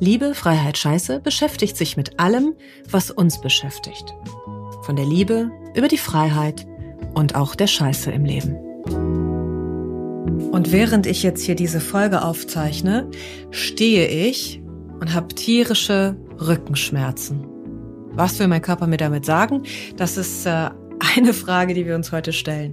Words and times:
Liebe, 0.00 0.34
Freiheit, 0.34 0.78
Scheiße 0.78 1.20
beschäftigt 1.20 1.76
sich 1.76 1.96
mit 1.96 2.20
allem, 2.20 2.54
was 2.90 3.10
uns 3.10 3.40
beschäftigt. 3.40 4.14
Von 4.82 4.96
der 4.96 5.06
Liebe 5.06 5.50
über 5.74 5.88
die 5.88 5.98
Freiheit 5.98 6.66
und 7.14 7.34
auch 7.34 7.54
der 7.54 7.66
Scheiße 7.66 8.10
im 8.10 8.24
Leben. 8.24 8.56
Und 10.50 10.72
während 10.72 11.06
ich 11.06 11.22
jetzt 11.22 11.42
hier 11.42 11.54
diese 11.54 11.80
Folge 11.80 12.22
aufzeichne, 12.22 13.10
stehe 13.50 14.06
ich 14.06 14.60
und 15.00 15.12
habe 15.12 15.34
tierische 15.34 16.16
Rückenschmerzen. 16.40 17.46
Was 18.12 18.38
will 18.38 18.46
mein 18.46 18.62
Körper 18.62 18.86
mir 18.86 18.96
damit 18.96 19.24
sagen? 19.24 19.64
Das 19.96 20.16
ist 20.16 20.46
äh, 20.46 20.70
eine 21.16 21.34
Frage, 21.34 21.74
die 21.74 21.86
wir 21.86 21.96
uns 21.96 22.12
heute 22.12 22.32
stellen. 22.32 22.72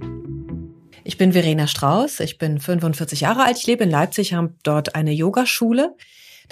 Ich 1.04 1.18
bin 1.18 1.32
Verena 1.32 1.66
Strauß, 1.66 2.20
ich 2.20 2.38
bin 2.38 2.60
45 2.60 3.22
Jahre 3.22 3.44
alt, 3.44 3.58
ich 3.58 3.66
lebe 3.66 3.84
in 3.84 3.90
Leipzig, 3.90 4.34
habe 4.34 4.54
dort 4.62 4.94
eine 4.94 5.12
Yogaschule. 5.12 5.96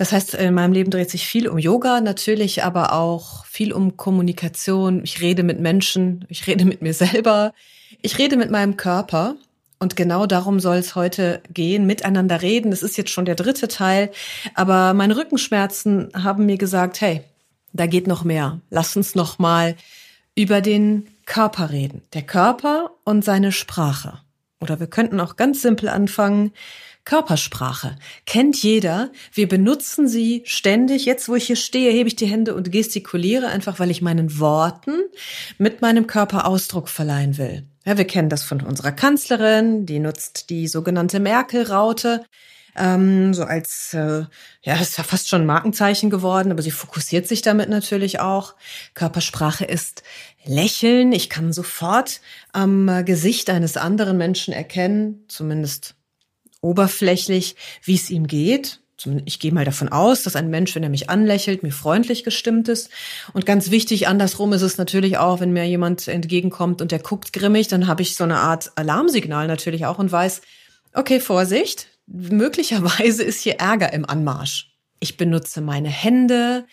Das 0.00 0.12
heißt, 0.12 0.32
in 0.32 0.54
meinem 0.54 0.72
Leben 0.72 0.90
dreht 0.90 1.10
sich 1.10 1.26
viel 1.26 1.46
um 1.46 1.58
Yoga, 1.58 2.00
natürlich 2.00 2.64
aber 2.64 2.94
auch 2.94 3.44
viel 3.44 3.70
um 3.70 3.98
Kommunikation. 3.98 5.04
Ich 5.04 5.20
rede 5.20 5.42
mit 5.42 5.60
Menschen, 5.60 6.24
ich 6.30 6.46
rede 6.46 6.64
mit 6.64 6.80
mir 6.80 6.94
selber, 6.94 7.52
ich 8.00 8.16
rede 8.16 8.38
mit 8.38 8.50
meinem 8.50 8.78
Körper. 8.78 9.36
Und 9.78 9.96
genau 9.96 10.24
darum 10.24 10.58
soll 10.58 10.76
es 10.76 10.94
heute 10.94 11.42
gehen, 11.52 11.84
miteinander 11.84 12.40
reden. 12.40 12.70
Das 12.70 12.82
ist 12.82 12.96
jetzt 12.96 13.10
schon 13.10 13.26
der 13.26 13.34
dritte 13.34 13.68
Teil. 13.68 14.10
Aber 14.54 14.94
meine 14.94 15.18
Rückenschmerzen 15.18 16.08
haben 16.14 16.46
mir 16.46 16.56
gesagt, 16.56 17.02
hey, 17.02 17.20
da 17.74 17.84
geht 17.84 18.06
noch 18.06 18.24
mehr. 18.24 18.62
Lass 18.70 18.96
uns 18.96 19.14
noch 19.14 19.38
mal 19.38 19.76
über 20.34 20.62
den 20.62 21.08
Körper 21.26 21.72
reden. 21.72 22.00
Der 22.14 22.22
Körper 22.22 22.92
und 23.04 23.22
seine 23.22 23.52
Sprache. 23.52 24.18
Oder 24.60 24.78
wir 24.78 24.86
könnten 24.86 25.20
auch 25.20 25.36
ganz 25.36 25.62
simpel 25.62 25.88
anfangen. 25.88 26.52
Körpersprache 27.04 27.96
kennt 28.26 28.62
jeder. 28.62 29.10
Wir 29.32 29.48
benutzen 29.48 30.06
sie 30.06 30.42
ständig. 30.44 31.06
Jetzt, 31.06 31.28
wo 31.28 31.34
ich 31.34 31.46
hier 31.46 31.56
stehe, 31.56 31.90
hebe 31.90 32.08
ich 32.08 32.16
die 32.16 32.26
Hände 32.26 32.54
und 32.54 32.70
gestikuliere 32.70 33.48
einfach, 33.48 33.78
weil 33.78 33.90
ich 33.90 34.02
meinen 34.02 34.38
Worten 34.38 34.92
mit 35.58 35.80
meinem 35.80 36.06
Körper 36.06 36.46
Ausdruck 36.46 36.88
verleihen 36.88 37.38
will. 37.38 37.66
Ja, 37.86 37.96
wir 37.96 38.06
kennen 38.06 38.28
das 38.28 38.44
von 38.44 38.60
unserer 38.60 38.92
Kanzlerin, 38.92 39.86
die 39.86 39.98
nutzt 39.98 40.50
die 40.50 40.68
sogenannte 40.68 41.18
Merkel-Raute 41.18 42.24
ähm, 42.80 43.34
so 43.34 43.44
als, 43.44 43.92
äh, 43.94 44.24
ja, 44.62 44.76
ist 44.80 44.96
ja 44.96 45.04
fast 45.04 45.28
schon 45.28 45.42
ein 45.42 45.46
Markenzeichen 45.46 46.08
geworden, 46.08 46.50
aber 46.50 46.62
sie 46.62 46.70
fokussiert 46.70 47.28
sich 47.28 47.42
damit 47.42 47.68
natürlich 47.68 48.20
auch. 48.20 48.54
Körpersprache 48.94 49.64
ist 49.64 50.02
Lächeln. 50.44 51.12
Ich 51.12 51.28
kann 51.28 51.52
sofort 51.52 52.20
am 52.52 52.88
äh, 52.88 53.04
Gesicht 53.04 53.50
eines 53.50 53.76
anderen 53.76 54.16
Menschen 54.16 54.54
erkennen, 54.54 55.24
zumindest 55.28 55.94
oberflächlich, 56.62 57.56
wie 57.82 57.94
es 57.94 58.10
ihm 58.10 58.26
geht. 58.26 58.80
Ich 59.24 59.38
gehe 59.38 59.52
mal 59.52 59.64
davon 59.64 59.88
aus, 59.88 60.24
dass 60.24 60.36
ein 60.36 60.50
Mensch, 60.50 60.74
wenn 60.74 60.82
er 60.82 60.90
mich 60.90 61.08
anlächelt, 61.08 61.62
mir 61.62 61.72
freundlich 61.72 62.22
gestimmt 62.22 62.68
ist. 62.68 62.90
Und 63.32 63.46
ganz 63.46 63.70
wichtig, 63.70 64.08
andersrum 64.08 64.52
ist 64.52 64.60
es 64.60 64.76
natürlich 64.76 65.16
auch, 65.16 65.40
wenn 65.40 65.52
mir 65.52 65.64
jemand 65.64 66.06
entgegenkommt 66.06 66.82
und 66.82 66.92
der 66.92 66.98
guckt 66.98 67.32
grimmig, 67.32 67.68
dann 67.68 67.86
habe 67.86 68.02
ich 68.02 68.16
so 68.16 68.24
eine 68.24 68.36
Art 68.36 68.72
Alarmsignal 68.76 69.46
natürlich 69.46 69.86
auch 69.86 69.98
und 69.98 70.12
weiß, 70.12 70.42
okay, 70.92 71.18
Vorsicht, 71.18 71.86
möglicherweise 72.10 73.22
ist 73.22 73.40
hier 73.42 73.54
Ärger 73.54 73.92
im 73.92 74.04
Anmarsch. 74.04 74.70
Ich 75.00 75.16
benutze 75.16 75.60
meine 75.60 75.88
Hände. 75.88 76.66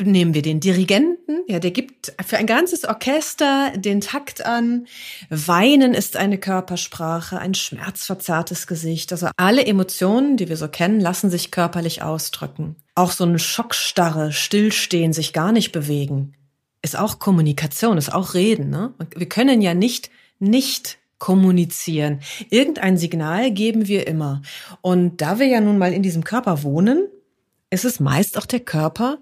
Nehmen 0.00 0.32
wir 0.32 0.42
den 0.42 0.60
Dirigenten, 0.60 1.40
ja, 1.48 1.58
der 1.58 1.72
gibt 1.72 2.12
für 2.24 2.36
ein 2.36 2.46
ganzes 2.46 2.84
Orchester 2.84 3.72
den 3.76 4.00
Takt 4.00 4.46
an. 4.46 4.86
Weinen 5.28 5.92
ist 5.92 6.16
eine 6.16 6.38
Körpersprache, 6.38 7.40
ein 7.40 7.54
schmerzverzerrtes 7.54 8.68
Gesicht. 8.68 9.10
Also 9.10 9.28
alle 9.36 9.66
Emotionen, 9.66 10.36
die 10.36 10.48
wir 10.48 10.56
so 10.56 10.68
kennen, 10.68 11.00
lassen 11.00 11.30
sich 11.30 11.50
körperlich 11.50 12.02
ausdrücken. 12.02 12.76
Auch 12.94 13.10
so 13.10 13.24
eine 13.24 13.40
Schockstarre, 13.40 14.30
Stillstehen, 14.30 15.12
sich 15.12 15.32
gar 15.32 15.50
nicht 15.50 15.72
bewegen, 15.72 16.34
ist 16.80 16.96
auch 16.96 17.18
Kommunikation, 17.18 17.98
ist 17.98 18.14
auch 18.14 18.34
Reden. 18.34 18.70
Ne? 18.70 18.94
Wir 19.16 19.28
können 19.28 19.60
ja 19.60 19.74
nicht 19.74 20.10
nicht 20.38 20.98
kommunizieren. 21.18 22.20
Irgendein 22.50 22.96
Signal 22.96 23.50
geben 23.50 23.88
wir 23.88 24.06
immer. 24.06 24.42
Und 24.80 25.20
da 25.20 25.38
wir 25.38 25.46
ja 25.46 25.60
nun 25.60 25.78
mal 25.78 25.92
in 25.92 26.02
diesem 26.02 26.24
Körper 26.24 26.62
wohnen, 26.62 27.08
ist 27.70 27.84
es 27.84 28.00
meist 28.00 28.38
auch 28.38 28.46
der 28.46 28.60
Körper, 28.60 29.18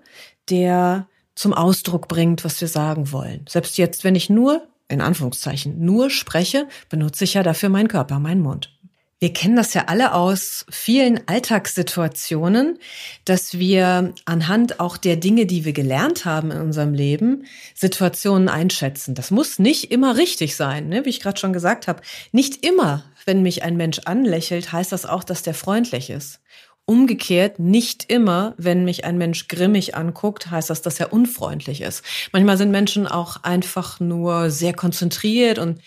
der 0.51 1.09
zum 1.35 1.53
Ausdruck 1.53 2.09
bringt, 2.09 2.45
was 2.45 2.61
wir 2.61 2.69
sagen 2.69 3.13
wollen. 3.13 3.45
Selbst 3.49 3.79
jetzt, 3.79 4.05
wenn 4.05 4.15
ich 4.15 4.31
nur, 4.31 4.67
in 4.89 5.01
Anführungszeichen, 5.01 5.85
nur 5.85 6.11
spreche, 6.11 6.69
benutze 6.89 7.25
ich 7.25 7.35
ja 7.35 7.43
dafür 7.43 7.69
meinen 7.69 7.89
Körper, 7.89 8.19
meinen 8.19 8.41
Mund. 8.41 8.76
Wir 9.19 9.33
kennen 9.33 9.57
das 9.57 9.73
ja 9.73 9.85
alle 9.87 10.13
aus 10.13 10.67
vielen 10.69 11.27
Alltagssituationen, 11.27 12.79
dass 13.25 13.59
wir 13.59 14.13
anhand 14.27 14.79
auch 14.79 14.99
der 14.99 15.17
Dinge, 15.17 15.47
die 15.47 15.65
wir 15.65 15.73
gelernt 15.73 16.27
haben 16.27 16.51
in 16.51 16.61
unserem 16.61 16.93
Leben, 16.93 17.47
Situationen 17.75 18.51
einschätzen. 18.51 19.15
Das 19.15 19.31
muss 19.31 19.59
nicht 19.59 19.91
immer 19.91 20.19
richtig 20.19 20.55
sein, 20.55 20.91
ne? 20.91 21.07
wie 21.07 21.09
ich 21.09 21.21
gerade 21.21 21.41
schon 21.41 21.55
gesagt 21.55 21.89
habe. 21.89 22.03
Nicht 22.33 22.67
immer, 22.67 23.05
wenn 23.25 23.43
mich 23.43 23.63
ein 23.63 23.79
Mensch 23.79 24.01
anlächelt, 24.05 24.71
heißt 24.71 24.93
das 24.93 25.07
auch, 25.07 25.25
dass 25.25 25.43
der 25.43 25.55
freundlich 25.55 26.11
ist. 26.11 26.41
Umgekehrt, 26.85 27.59
nicht 27.59 28.13
immer, 28.13 28.55
wenn 28.59 28.85
mich 28.85 29.07
ein 29.07 29.17
Mensch 29.17 29.49
grimmig 29.49 29.97
anguckt, 29.97 30.51
heißt 30.51 30.69
das, 30.69 30.83
dass 30.83 31.01
er 31.01 31.15
unfreundlich 31.15 31.81
ist. 31.81 32.05
Manchmal 32.33 32.59
sind 32.59 32.71
Menschen 32.71 33.07
auch 33.07 33.43
einfach 33.45 33.99
nur 33.99 34.51
sehr 34.51 34.75
konzentriert 34.75 35.59
und 35.59 35.81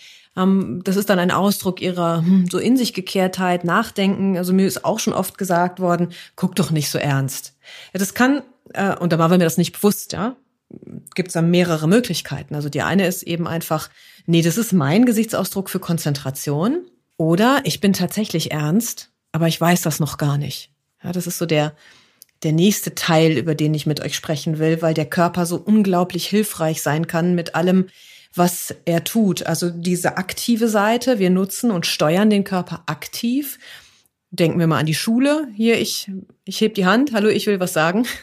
das 0.84 0.96
ist 0.96 1.10
dann 1.10 1.18
ein 1.18 1.30
Ausdruck 1.30 1.80
ihrer 1.80 2.18
hm, 2.18 2.46
so 2.50 2.58
in 2.58 2.76
sich 2.76 2.94
Gekehrtheit, 2.94 3.64
Nachdenken. 3.64 4.36
Also 4.36 4.52
mir 4.52 4.66
ist 4.66 4.84
auch 4.84 4.98
schon 4.98 5.12
oft 5.12 5.38
gesagt 5.38 5.80
worden, 5.80 6.08
guck 6.36 6.56
doch 6.56 6.70
nicht 6.70 6.90
so 6.90 6.98
ernst. 6.98 7.54
Ja, 7.92 7.98
das 7.98 8.14
kann, 8.14 8.42
äh, 8.72 8.96
und 8.96 9.12
da 9.12 9.18
war 9.18 9.28
mir 9.28 9.38
das 9.38 9.58
nicht 9.58 9.72
bewusst, 9.72 10.12
ja, 10.12 10.36
gibt 11.14 11.28
es 11.28 11.34
dann 11.34 11.50
mehrere 11.50 11.88
Möglichkeiten. 11.88 12.54
Also 12.54 12.68
die 12.68 12.82
eine 12.82 13.06
ist 13.06 13.22
eben 13.22 13.46
einfach, 13.46 13.90
nee, 14.26 14.42
das 14.42 14.58
ist 14.58 14.72
mein 14.72 15.06
Gesichtsausdruck 15.06 15.70
für 15.70 15.80
Konzentration. 15.80 16.86
Oder 17.16 17.60
ich 17.64 17.80
bin 17.80 17.92
tatsächlich 17.92 18.50
ernst, 18.50 19.10
aber 19.32 19.48
ich 19.48 19.60
weiß 19.60 19.82
das 19.82 20.00
noch 20.00 20.16
gar 20.16 20.38
nicht. 20.38 20.70
Ja, 21.02 21.12
das 21.12 21.26
ist 21.26 21.38
so 21.38 21.46
der, 21.46 21.74
der 22.42 22.52
nächste 22.52 22.94
Teil, 22.94 23.32
über 23.36 23.54
den 23.54 23.74
ich 23.74 23.86
mit 23.86 24.00
euch 24.00 24.14
sprechen 24.14 24.58
will, 24.58 24.80
weil 24.80 24.94
der 24.94 25.06
Körper 25.06 25.44
so 25.46 25.56
unglaublich 25.56 26.26
hilfreich 26.26 26.82
sein 26.82 27.06
kann 27.06 27.34
mit 27.34 27.54
allem, 27.54 27.88
was 28.34 28.74
er 28.84 29.04
tut. 29.04 29.46
Also 29.46 29.70
diese 29.70 30.16
aktive 30.16 30.68
Seite, 30.68 31.18
wir 31.18 31.30
nutzen 31.30 31.70
und 31.70 31.86
steuern 31.86 32.30
den 32.30 32.44
Körper 32.44 32.82
aktiv. 32.86 33.58
Denken 34.30 34.60
wir 34.60 34.68
mal 34.68 34.78
an 34.78 34.86
die 34.86 34.94
Schule. 34.94 35.48
Hier, 35.56 35.80
ich, 35.80 36.10
ich 36.44 36.60
heb 36.60 36.74
die 36.74 36.86
Hand. 36.86 37.12
Hallo, 37.12 37.28
ich 37.28 37.46
will 37.46 37.60
was 37.60 37.72
sagen. 37.72 38.06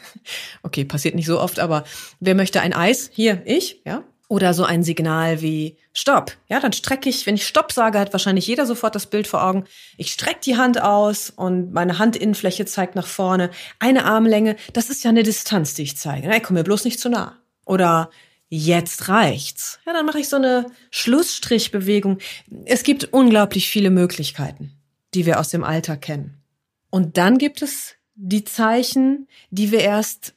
Okay, 0.61 0.83
passiert 0.83 1.15
nicht 1.15 1.25
so 1.25 1.39
oft, 1.39 1.59
aber 1.59 1.85
wer 2.19 2.35
möchte 2.35 2.59
ein 2.59 2.73
Eis? 2.73 3.09
Hier, 3.13 3.41
ich, 3.45 3.81
ja. 3.85 4.03
Oder 4.27 4.53
so 4.53 4.65
ein 4.65 4.83
Signal 4.83 5.41
wie 5.41 5.77
Stopp. 5.93 6.33
Ja, 6.49 6.59
dann 6.59 6.73
strecke 6.73 7.07
ich, 7.07 7.25
wenn 7.25 7.35
ich 7.35 7.47
Stopp 7.47 7.71
sage, 7.71 7.97
hat 7.97 8.11
wahrscheinlich 8.11 8.45
jeder 8.45 8.65
sofort 8.65 8.93
das 8.93 9.05
Bild 9.05 9.25
vor 9.25 9.41
Augen. 9.41 9.63
Ich 9.95 10.11
strecke 10.11 10.41
die 10.43 10.57
Hand 10.57 10.81
aus 10.81 11.29
und 11.29 11.71
meine 11.71 11.97
Handinnenfläche 11.97 12.65
zeigt 12.65 12.95
nach 12.95 13.07
vorne. 13.07 13.51
Eine 13.79 14.03
Armlänge, 14.03 14.57
das 14.73 14.89
ist 14.89 15.05
ja 15.05 15.11
eine 15.11 15.23
Distanz, 15.23 15.75
die 15.75 15.83
ich 15.83 15.97
zeige. 15.97 16.27
Nein, 16.27 16.41
komm 16.43 16.55
mir 16.55 16.65
bloß 16.65 16.83
nicht 16.83 16.99
zu 16.99 17.09
nah. 17.09 17.37
Oder 17.63 18.09
jetzt 18.49 19.09
reicht's. 19.09 19.79
Ja, 19.85 19.93
dann 19.93 20.05
mache 20.05 20.19
ich 20.19 20.29
so 20.29 20.37
eine 20.37 20.67
Schlussstrichbewegung. 20.91 22.19
Es 22.65 22.83
gibt 22.83 23.05
unglaublich 23.05 23.69
viele 23.69 23.89
Möglichkeiten, 23.89 24.73
die 25.13 25.25
wir 25.25 25.39
aus 25.39 25.49
dem 25.49 25.63
Alter 25.63 25.97
kennen. 25.97 26.41
Und 26.89 27.17
dann 27.17 27.37
gibt 27.37 27.61
es 27.61 27.95
die 28.15 28.43
Zeichen, 28.43 29.27
die 29.51 29.71
wir 29.71 29.81
erst 29.81 30.33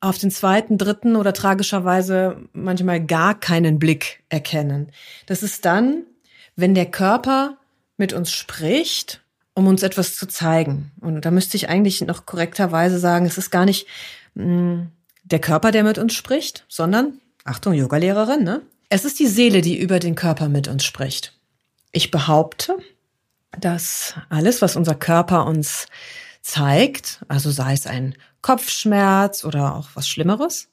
auf 0.00 0.18
den 0.18 0.32
zweiten, 0.32 0.78
dritten 0.78 1.14
oder 1.14 1.32
tragischerweise 1.32 2.48
manchmal 2.52 3.04
gar 3.04 3.38
keinen 3.38 3.78
Blick 3.78 4.24
erkennen. 4.28 4.90
Das 5.26 5.44
ist 5.44 5.64
dann, 5.64 6.02
wenn 6.56 6.74
der 6.74 6.90
Körper 6.90 7.58
mit 7.96 8.12
uns 8.12 8.32
spricht, 8.32 9.22
um 9.54 9.68
uns 9.68 9.84
etwas 9.84 10.16
zu 10.16 10.26
zeigen. 10.26 10.90
Und 11.00 11.24
da 11.24 11.30
müsste 11.30 11.56
ich 11.56 11.68
eigentlich 11.68 12.00
noch 12.00 12.26
korrekterweise 12.26 12.98
sagen, 12.98 13.26
es 13.26 13.38
ist 13.38 13.50
gar 13.50 13.64
nicht 13.64 13.86
mh, 14.34 14.44
hm, 14.44 14.88
der 15.24 15.38
Körper, 15.40 15.70
der 15.70 15.84
mit 15.84 15.98
uns 15.98 16.14
spricht, 16.14 16.64
sondern 16.68 17.20
Achtung, 17.44 17.72
Yogalehrerin, 17.72 18.44
ne? 18.44 18.62
Es 18.88 19.04
ist 19.04 19.18
die 19.18 19.26
Seele, 19.26 19.62
die 19.62 19.78
über 19.78 19.98
den 19.98 20.14
Körper 20.14 20.48
mit 20.48 20.68
uns 20.68 20.84
spricht. 20.84 21.38
Ich 21.92 22.10
behaupte, 22.10 22.76
dass 23.58 24.14
alles, 24.28 24.62
was 24.62 24.76
unser 24.76 24.94
Körper 24.94 25.46
uns 25.46 25.86
zeigt, 26.42 27.24
also 27.28 27.50
sei 27.50 27.72
es 27.72 27.86
ein 27.86 28.14
Kopfschmerz 28.42 29.44
oder 29.44 29.76
auch 29.76 29.90
was 29.94 30.08
Schlimmeres, 30.08 30.68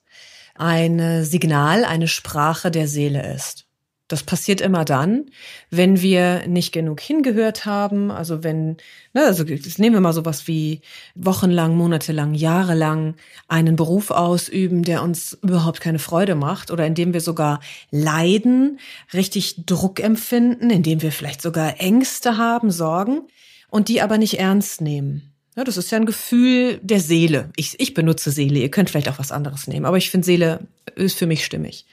ein 0.55 1.23
Signal, 1.23 1.85
eine 1.85 2.07
Sprache 2.07 2.71
der 2.71 2.87
Seele 2.87 3.33
ist. 3.33 3.68
Das 4.09 4.23
passiert 4.23 4.59
immer 4.59 4.85
dann, 4.85 5.27
wenn 5.69 6.01
wir 6.01 6.47
nicht 6.47 6.71
genug 6.71 6.99
hingehört 6.99 7.67
haben. 7.67 8.09
Also 8.09 8.43
wenn, 8.43 8.77
ne, 9.13 9.23
also 9.25 9.43
nehmen 9.43 9.95
wir 9.95 10.01
mal 10.01 10.13
sowas 10.13 10.47
wie 10.47 10.81
wochenlang, 11.13 11.77
monatelang, 11.77 12.33
jahrelang 12.33 13.13
einen 13.47 13.75
Beruf 13.75 14.09
ausüben, 14.09 14.81
der 14.81 15.03
uns 15.03 15.37
überhaupt 15.43 15.79
keine 15.79 15.99
Freude 15.99 16.33
macht 16.33 16.71
oder 16.71 16.87
in 16.87 16.95
dem 16.95 17.13
wir 17.13 17.21
sogar 17.21 17.59
leiden, 17.91 18.79
richtig 19.13 19.67
Druck 19.67 19.99
empfinden, 19.99 20.71
in 20.71 20.81
dem 20.81 21.03
wir 21.03 21.11
vielleicht 21.11 21.43
sogar 21.43 21.79
Ängste 21.79 22.35
haben, 22.35 22.71
Sorgen 22.71 23.21
und 23.69 23.89
die 23.89 24.01
aber 24.01 24.17
nicht 24.17 24.39
ernst 24.39 24.81
nehmen. 24.81 25.31
Ja, 25.55 25.63
das 25.63 25.77
ist 25.77 25.91
ja 25.91 25.99
ein 25.99 26.07
Gefühl 26.07 26.79
der 26.81 26.99
Seele. 26.99 27.51
Ich, 27.57 27.79
ich 27.79 27.93
benutze 27.93 28.31
Seele. 28.31 28.57
Ihr 28.57 28.71
könnt 28.71 28.89
vielleicht 28.89 29.09
auch 29.09 29.19
was 29.19 29.31
anderes 29.31 29.67
nehmen, 29.67 29.85
aber 29.85 29.97
ich 29.97 30.09
finde 30.09 30.25
Seele 30.25 30.61
ist 30.95 31.15
für 31.15 31.27
mich 31.27 31.45
stimmig 31.45 31.85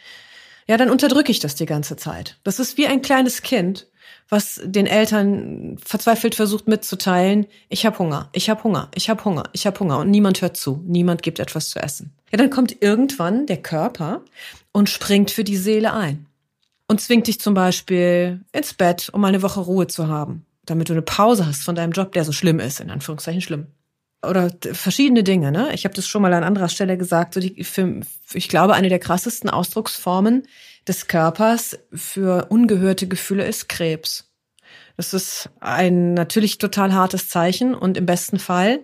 ja, 0.69 0.77
dann 0.77 0.91
unterdrücke 0.91 1.31
ich 1.31 1.39
das 1.39 1.55
die 1.55 1.67
ganze 1.67 1.97
Zeit. 1.97 2.39
Das 2.43 2.59
ist 2.59 2.77
wie 2.77 2.87
ein 2.87 3.03
kleines 3.03 3.43
Kind, 3.43 3.87
was 4.29 4.61
den 4.65 4.87
Eltern 4.87 5.79
verzweifelt 5.85 6.35
versucht 6.35 6.67
mitzuteilen, 6.67 7.47
ich 7.69 7.87
habe 7.87 7.99
Hunger, 7.99 8.29
ich 8.33 8.51
habe 8.51 8.65
Hunger, 8.65 8.91
ich 8.95 9.09
habe 9.09 9.25
Hunger, 9.25 9.45
ich 9.53 9.67
habe 9.67 9.79
Hunger 9.79 9.99
und 9.99 10.11
niemand 10.11 10.43
hört 10.43 10.57
zu, 10.57 10.83
niemand 10.85 11.23
gibt 11.23 11.39
etwas 11.39 11.71
zu 11.71 11.79
essen. 11.79 12.13
Ja, 12.33 12.39
dann 12.39 12.51
kommt 12.51 12.83
irgendwann 12.83 13.47
der 13.47 13.63
Körper 13.63 14.23
und 14.73 14.91
springt 14.91 15.31
für 15.31 15.45
die 15.45 15.57
Seele 15.57 15.93
ein 15.93 16.27
und 16.89 17.01
zwingt 17.01 17.29
dich 17.29 17.41
zum 17.41 17.55
Beispiel 17.55 18.41
ins 18.53 18.75
Bett, 18.75 19.11
um 19.13 19.25
eine 19.25 19.43
Woche 19.43 19.61
Ruhe 19.61 19.87
zu 19.87 20.09
haben, 20.09 20.45
damit 20.65 20.89
du 20.89 20.93
eine 20.93 21.03
Pause 21.03 21.47
hast 21.47 21.63
von 21.63 21.77
deinem 21.77 21.93
Job, 21.93 22.13
der 22.13 22.25
so 22.25 22.33
schlimm 22.33 22.59
ist, 22.59 22.81
in 22.81 22.91
Anführungszeichen 22.91 23.43
schlimm 23.43 23.69
oder 24.29 24.51
verschiedene 24.73 25.23
Dinge. 25.23 25.53
Ne? 25.53 25.71
Ich 25.75 25.85
habe 25.85 25.95
das 25.95 26.07
schon 26.07 26.23
mal 26.23 26.33
an 26.33 26.45
anderer 26.45 26.69
Stelle 26.69 26.97
gesagt. 26.97 27.35
So 27.35 27.41
die, 27.41 27.65
für, 27.65 28.01
ich 28.33 28.49
glaube, 28.49 28.75
eine 28.75 28.89
der 28.89 28.99
krassesten 28.99 29.51
Ausdrucksformen 29.51 30.47
des 30.87 31.09
Körpers 31.09 31.79
für 31.93 32.47
ungehörte 32.49 33.09
Gefühle 33.09 33.47
ist 33.47 33.69
Krebs. 33.69 34.31
Das 34.97 35.13
ist 35.13 35.51
ein 35.61 36.15
natürlich 36.15 36.59
total 36.59 36.93
hartes 36.95 37.29
Zeichen 37.29 37.75
und 37.75 37.99
im 37.99 38.07
besten 38.07 38.39
Fall, 38.39 38.81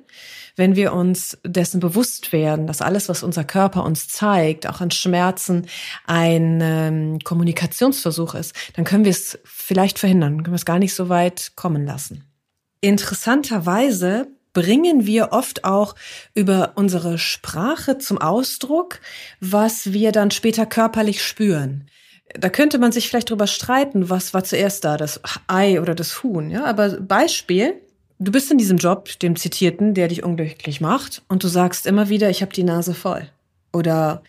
wenn 0.56 0.77
wir 0.77 0.93
uns 0.93 1.39
dessen 1.45 1.81
bewusst 1.81 2.33
werden, 2.33 2.67
dass 2.67 2.83
alles, 2.83 3.09
was 3.09 3.23
unser 3.23 3.45
Körper 3.45 3.85
uns 3.85 4.09
zeigt, 4.09 4.67
auch 4.67 4.83
an 4.83 4.91
Schmerzen, 4.91 5.67
ein 6.05 6.61
ähm, 6.62 7.19
Kommunikationsversuch 7.21 8.35
ist, 8.35 8.55
dann 8.75 8.85
können 8.85 9.05
wir 9.05 9.12
es 9.12 9.38
vielleicht 9.45 9.99
verhindern, 9.99 10.43
können 10.43 10.53
wir 10.53 10.56
es 10.56 10.67
gar 10.67 10.79
nicht 10.79 10.95
so 10.95 11.09
weit 11.09 11.53
kommen 11.56 11.87
lassen. 11.87 12.25
Interessanterweise 12.83 14.27
bringen 14.52 15.06
wir 15.06 15.32
oft 15.32 15.64
auch 15.64 15.94
über 16.34 16.72
unsere 16.75 17.19
Sprache 17.19 17.99
zum 17.99 18.19
Ausdruck, 18.19 19.00
was 19.40 19.93
wir 19.93 20.12
dann 20.12 20.31
später 20.31 20.66
körperlich 20.66 21.22
spüren. 21.22 21.88
Da 22.34 22.49
könnte 22.49 22.78
man 22.78 22.93
sich 22.93 23.08
vielleicht 23.08 23.31
drüber 23.31 23.46
streiten, 23.46 24.08
was 24.08 24.32
war 24.32 24.44
zuerst 24.44 24.84
da, 24.84 24.96
das 24.96 25.20
Ei 25.49 25.81
oder 25.81 25.94
das 25.94 26.22
Huhn, 26.22 26.50
ja? 26.50 26.64
Aber 26.64 27.00
Beispiel, 27.00 27.75
du 28.19 28.32
bist 28.32 28.50
in 28.50 28.58
diesem 28.58 28.78
Job, 28.78 29.19
dem 29.20 29.37
zitierten, 29.37 29.94
der 29.94 30.08
dich 30.08 30.22
unglücklich 30.22 30.81
macht 30.81 31.22
und 31.28 31.44
du 31.44 31.49
sagst 31.49 31.87
immer 31.87 32.08
wieder, 32.08 32.31
ich 32.31 32.40
habe 32.40 32.52
die 32.52 32.64
Nase 32.64 32.94
voll 32.94 33.28
oder 33.72 34.22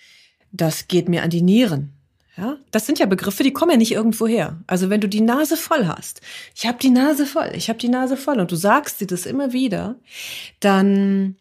das 0.52 0.88
geht 0.88 1.08
mir 1.10 1.24
an 1.24 1.30
die 1.30 1.42
Nieren 1.42 1.93
ja, 2.38 2.58
das 2.72 2.86
sind 2.88 2.98
ja 2.98 3.06
Begriffe, 3.06 3.44
die 3.44 3.54
kommen 3.54 3.72
ja 3.72 3.78
nicht 3.78 3.92
irgendwo 3.92 4.26
her. 4.26 4.58
Also 4.66 4.90
wenn 4.90 5.02
du 5.02 5.08
die 5.08 5.22
Nase 5.22 5.56
voll 5.56 5.88
hast, 5.88 6.22
ich 6.56 6.66
habe 6.66 6.80
die 6.80 6.90
Nase 6.90 7.26
voll, 7.26 7.52
ich 7.54 7.70
habe 7.70 7.78
die 7.78 7.90
Nase 7.90 8.18
voll 8.18 8.40
und 8.40 8.52
du 8.52 8.56
sagst 8.56 9.02
dir 9.02 9.08
das 9.08 9.26
immer 9.26 9.54
wieder, 9.54 9.96
dann 10.60 11.36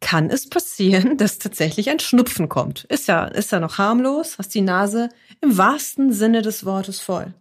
kann 0.00 0.30
es 0.30 0.48
passieren, 0.48 1.16
dass 1.18 1.38
tatsächlich 1.38 1.90
ein 1.90 1.98
Schnupfen 1.98 2.48
kommt. 2.48 2.84
Ist 2.84 3.08
ja, 3.08 3.24
ist 3.24 3.50
ja 3.50 3.58
noch 3.58 3.78
harmlos, 3.78 4.38
hast 4.38 4.54
die 4.54 4.60
Nase 4.60 5.08
im 5.40 5.56
wahrsten 5.58 6.12
Sinne 6.12 6.42
des 6.42 6.64
Wortes 6.64 7.00
voll. 7.00 7.34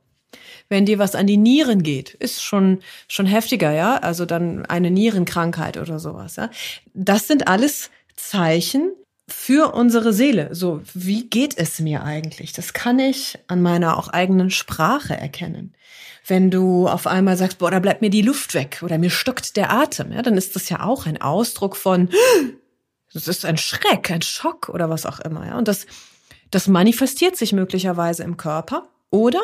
Wenn 0.69 0.86
dir 0.86 0.98
was 0.98 1.16
an 1.16 1.28
die 1.28 1.38
Nieren 1.38 1.83
geht, 1.83 2.13
ist 2.13 2.42
schon, 2.42 2.80
schon 3.10 3.25
heftiger, 3.25 3.74
ja. 3.74 3.98
Also 3.98 4.25
dann 4.25 4.66
eine 4.66 4.89
Nierenkrankheit 4.89 5.78
oder 5.78 6.00
sowas, 6.00 6.38
ja. 6.38 6.50
Das 6.94 7.28
sind 7.28 7.48
alles 7.48 7.92
Zeichen, 8.16 8.94
für 9.31 9.74
unsere 9.74 10.13
Seele. 10.13 10.54
So, 10.54 10.81
wie 10.94 11.30
geht 11.30 11.57
es 11.57 11.80
mir 11.80 12.04
eigentlich? 12.04 12.54
Das 12.54 12.74
kann 12.74 13.00
ich 13.00 13.39
an 13.48 13.62
meiner 13.62 13.98
auch 13.98 14.07
eigenen 14.07 14.50
Sprache 14.50 15.16
erkennen. 15.16 15.74
Wenn 16.28 16.51
du 16.51 16.88
auf 16.88 17.07
einmal 17.07 17.38
sagst, 17.38 17.57
boah, 17.57 17.72
da 17.72 17.80
bleibt 17.80 18.01
mir 18.01 18.10
die 18.10 18.22
Luft 18.22 18.54
weg 18.54 18.81
oder 18.83 18.98
mir 18.98 19.10
stockt 19.10 19.57
der 19.57 19.72
Atem, 19.72 20.12
ja, 20.12 20.22
dann 20.22 20.38
ist 20.38 20.56
das 20.56 20.69
ja 20.69 20.83
auch 20.83 21.06
ein 21.06 21.19
Ausdruck 21.19 21.75
von, 21.75 22.10
das 23.13 23.28
ist 23.28 23.44
ein 23.44 23.57
Schreck, 23.57 24.12
ein 24.12 24.22
Schock 24.22 24.69
oder 24.69 24.89
was 24.89 25.06
auch 25.06 25.19
immer, 25.19 25.48
ja. 25.48 25.57
Und 25.57 25.68
das, 25.68 25.88
das 26.51 26.68
manifestiert 26.68 27.36
sich 27.36 27.54
möglicherweise 27.54 28.24
im 28.24 28.38
Körper 28.38 28.88
oder 29.10 29.42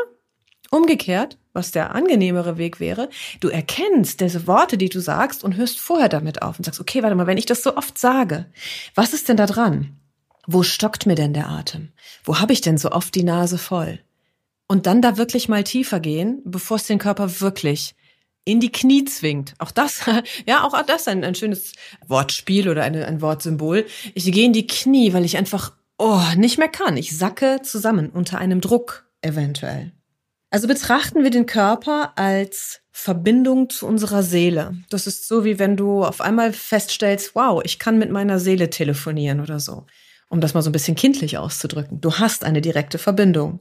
Umgekehrt, 0.71 1.37
was 1.53 1.71
der 1.71 1.95
angenehmere 1.95 2.57
Weg 2.57 2.79
wäre, 2.79 3.09
du 3.39 3.49
erkennst 3.49 4.21
diese 4.21 4.47
Worte, 4.47 4.77
die 4.77 4.89
du 4.89 4.99
sagst 4.99 5.43
und 5.43 5.55
hörst 5.55 5.79
vorher 5.79 6.09
damit 6.09 6.41
auf 6.41 6.57
und 6.57 6.65
sagst, 6.65 6.79
okay, 6.79 7.03
warte 7.03 7.15
mal, 7.15 7.27
wenn 7.27 7.37
ich 7.37 7.45
das 7.45 7.63
so 7.63 7.75
oft 7.75 7.97
sage, 7.97 8.45
was 8.95 9.13
ist 9.13 9.29
denn 9.29 9.37
da 9.37 9.45
dran? 9.45 9.97
Wo 10.45 10.63
stockt 10.63 11.05
mir 11.05 11.15
denn 11.15 11.33
der 11.33 11.49
Atem? 11.49 11.91
Wo 12.23 12.39
habe 12.39 12.53
ich 12.53 12.61
denn 12.61 12.77
so 12.77 12.91
oft 12.91 13.13
die 13.15 13.23
Nase 13.23 13.57
voll? 13.57 13.99
Und 14.67 14.85
dann 14.85 15.01
da 15.01 15.17
wirklich 15.17 15.49
mal 15.49 15.63
tiefer 15.63 15.99
gehen, 15.99 16.41
bevor 16.45 16.77
es 16.77 16.87
den 16.87 16.99
Körper 16.99 17.41
wirklich 17.41 17.95
in 18.43 18.59
die 18.59 18.71
Knie 18.71 19.03
zwingt. 19.05 19.55
Auch 19.59 19.71
das, 19.71 20.01
ja, 20.47 20.63
auch 20.63 20.81
das 20.83 21.07
ein, 21.07 21.23
ein 21.23 21.35
schönes 21.35 21.73
Wortspiel 22.07 22.69
oder 22.69 22.83
eine, 22.83 23.05
ein 23.05 23.21
Wortsymbol. 23.21 23.85
Ich 24.13 24.31
gehe 24.31 24.45
in 24.45 24.53
die 24.53 24.67
Knie, 24.67 25.13
weil 25.13 25.25
ich 25.25 25.37
einfach, 25.37 25.73
oh, 25.97 26.21
nicht 26.35 26.57
mehr 26.57 26.69
kann. 26.69 26.97
Ich 26.97 27.17
sacke 27.17 27.61
zusammen 27.61 28.09
unter 28.09 28.37
einem 28.37 28.61
Druck 28.61 29.09
eventuell. 29.21 29.91
Also 30.49 30.67
betrachten 30.67 31.23
wir 31.23 31.29
den 31.29 31.45
Körper 31.45 32.13
als 32.15 32.81
Verbindung 32.91 33.69
zu 33.69 33.85
unserer 33.85 34.23
Seele. 34.23 34.75
Das 34.89 35.05
ist 35.05 35.27
so, 35.27 35.43
wie 35.43 35.59
wenn 35.59 35.75
du 35.75 36.03
auf 36.03 36.21
einmal 36.21 36.53
feststellst, 36.53 37.35
wow, 37.35 37.61
ich 37.63 37.79
kann 37.79 37.99
mit 37.99 38.11
meiner 38.11 38.39
Seele 38.39 38.69
telefonieren 38.69 39.41
oder 39.41 39.59
so. 39.59 39.85
Um 40.29 40.41
das 40.41 40.53
mal 40.53 40.61
so 40.61 40.69
ein 40.69 40.73
bisschen 40.73 40.95
kindlich 40.95 41.37
auszudrücken. 41.37 42.01
Du 42.01 42.13
hast 42.13 42.43
eine 42.43 42.61
direkte 42.61 42.97
Verbindung. 42.97 43.59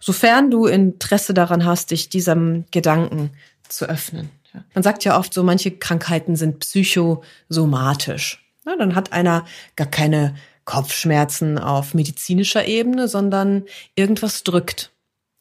Sofern 0.00 0.50
du 0.50 0.66
Interesse 0.66 1.34
daran 1.34 1.64
hast, 1.64 1.90
dich 1.90 2.08
diesem 2.08 2.64
Gedanken 2.70 3.30
zu 3.68 3.86
öffnen. 3.86 4.30
Man 4.74 4.82
sagt 4.82 5.04
ja 5.04 5.18
oft 5.18 5.34
so, 5.34 5.42
manche 5.42 5.72
Krankheiten 5.72 6.36
sind 6.36 6.60
psychosomatisch. 6.60 8.44
Ja, 8.66 8.76
dann 8.76 8.94
hat 8.94 9.12
einer 9.12 9.44
gar 9.76 9.88
keine 9.88 10.34
Kopfschmerzen 10.64 11.58
auf 11.58 11.94
medizinischer 11.94 12.66
Ebene, 12.66 13.08
sondern 13.08 13.64
irgendwas 13.94 14.42
drückt. 14.42 14.93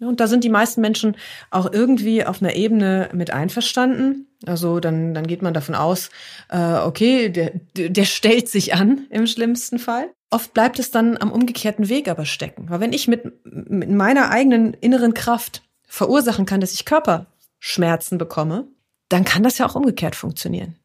Und 0.05 0.19
da 0.19 0.27
sind 0.27 0.43
die 0.43 0.49
meisten 0.49 0.81
Menschen 0.81 1.15
auch 1.51 1.71
irgendwie 1.71 2.25
auf 2.25 2.41
einer 2.41 2.55
Ebene 2.55 3.09
mit 3.13 3.31
einverstanden. 3.31 4.27
Also 4.45 4.79
dann, 4.79 5.13
dann 5.13 5.27
geht 5.27 5.41
man 5.41 5.53
davon 5.53 5.75
aus, 5.75 6.09
äh, 6.49 6.75
okay, 6.75 7.29
der, 7.29 7.51
der 7.75 8.05
stellt 8.05 8.49
sich 8.49 8.73
an 8.73 9.07
im 9.09 9.27
schlimmsten 9.27 9.79
Fall. 9.79 10.09
Oft 10.29 10.53
bleibt 10.53 10.79
es 10.79 10.91
dann 10.91 11.17
am 11.17 11.31
umgekehrten 11.31 11.89
Weg 11.89 12.09
aber 12.09 12.25
stecken. 12.25 12.69
Weil 12.69 12.79
wenn 12.79 12.93
ich 12.93 13.07
mit, 13.07 13.23
mit 13.45 13.89
meiner 13.89 14.31
eigenen 14.31 14.73
inneren 14.73 15.13
Kraft 15.13 15.61
verursachen 15.87 16.45
kann, 16.45 16.59
dass 16.59 16.73
ich 16.73 16.85
Körperschmerzen 16.85 18.17
bekomme, 18.17 18.67
dann 19.09 19.25
kann 19.25 19.43
das 19.43 19.59
ja 19.59 19.67
auch 19.67 19.75
umgekehrt 19.75 20.15
funktionieren. 20.15 20.75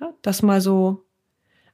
Ja, 0.00 0.12
das 0.22 0.42
mal 0.42 0.60
so 0.60 1.04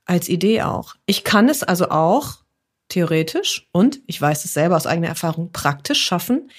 als 0.04 0.28
Idee 0.28 0.62
auch. 0.62 0.94
Ich 1.06 1.24
kann 1.24 1.48
es 1.48 1.62
also 1.62 1.88
auch 1.88 2.42
theoretisch 2.88 3.68
und 3.72 4.00
ich 4.06 4.20
weiß 4.20 4.44
es 4.44 4.52
selber 4.52 4.76
aus 4.76 4.86
eigener 4.86 5.08
Erfahrung 5.08 5.52
praktisch 5.52 6.02
schaffen, 6.02 6.50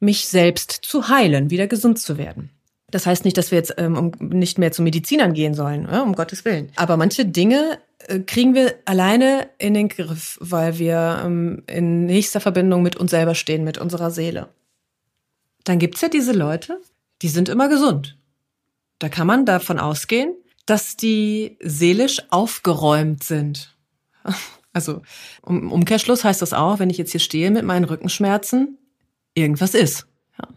mich 0.00 0.28
selbst 0.28 0.72
zu 0.82 1.08
heilen, 1.08 1.50
wieder 1.50 1.66
gesund 1.66 1.98
zu 1.98 2.18
werden. 2.18 2.50
Das 2.90 3.06
heißt 3.06 3.24
nicht, 3.24 3.36
dass 3.36 3.50
wir 3.50 3.58
jetzt 3.58 3.74
ähm, 3.78 4.12
nicht 4.20 4.58
mehr 4.58 4.72
zu 4.72 4.82
Medizinern 4.82 5.32
gehen 5.32 5.54
sollen, 5.54 5.88
ja, 5.90 6.02
um 6.02 6.14
Gottes 6.14 6.44
Willen. 6.44 6.70
Aber 6.76 6.96
manche 6.96 7.24
Dinge 7.24 7.78
äh, 8.06 8.20
kriegen 8.20 8.54
wir 8.54 8.74
alleine 8.84 9.48
in 9.58 9.74
den 9.74 9.88
Griff, 9.88 10.38
weil 10.40 10.78
wir 10.78 11.22
ähm, 11.24 11.64
in 11.66 12.06
nächster 12.06 12.40
Verbindung 12.40 12.82
mit 12.82 12.96
uns 12.96 13.10
selber 13.10 13.34
stehen, 13.34 13.64
mit 13.64 13.78
unserer 13.78 14.10
Seele. 14.10 14.48
Dann 15.64 15.78
gibt's 15.80 16.00
ja 16.00 16.08
diese 16.08 16.32
Leute, 16.32 16.80
die 17.22 17.28
sind 17.28 17.48
immer 17.48 17.68
gesund. 17.68 18.16
Da 18.98 19.08
kann 19.08 19.26
man 19.26 19.44
davon 19.44 19.78
ausgehen, 19.78 20.34
dass 20.64 20.96
die 20.96 21.58
seelisch 21.60 22.22
aufgeräumt 22.30 23.24
sind. 23.24 23.76
Also 24.72 25.00
im 25.46 25.72
Umkehrschluss 25.72 26.22
heißt 26.22 26.42
das 26.42 26.52
auch, 26.52 26.78
wenn 26.80 26.90
ich 26.90 26.98
jetzt 26.98 27.12
hier 27.12 27.20
stehe 27.20 27.50
mit 27.50 27.64
meinen 27.64 27.86
Rückenschmerzen, 27.86 28.76
irgendwas 29.36 29.74
ist. 29.74 30.06
Ja. 30.38 30.48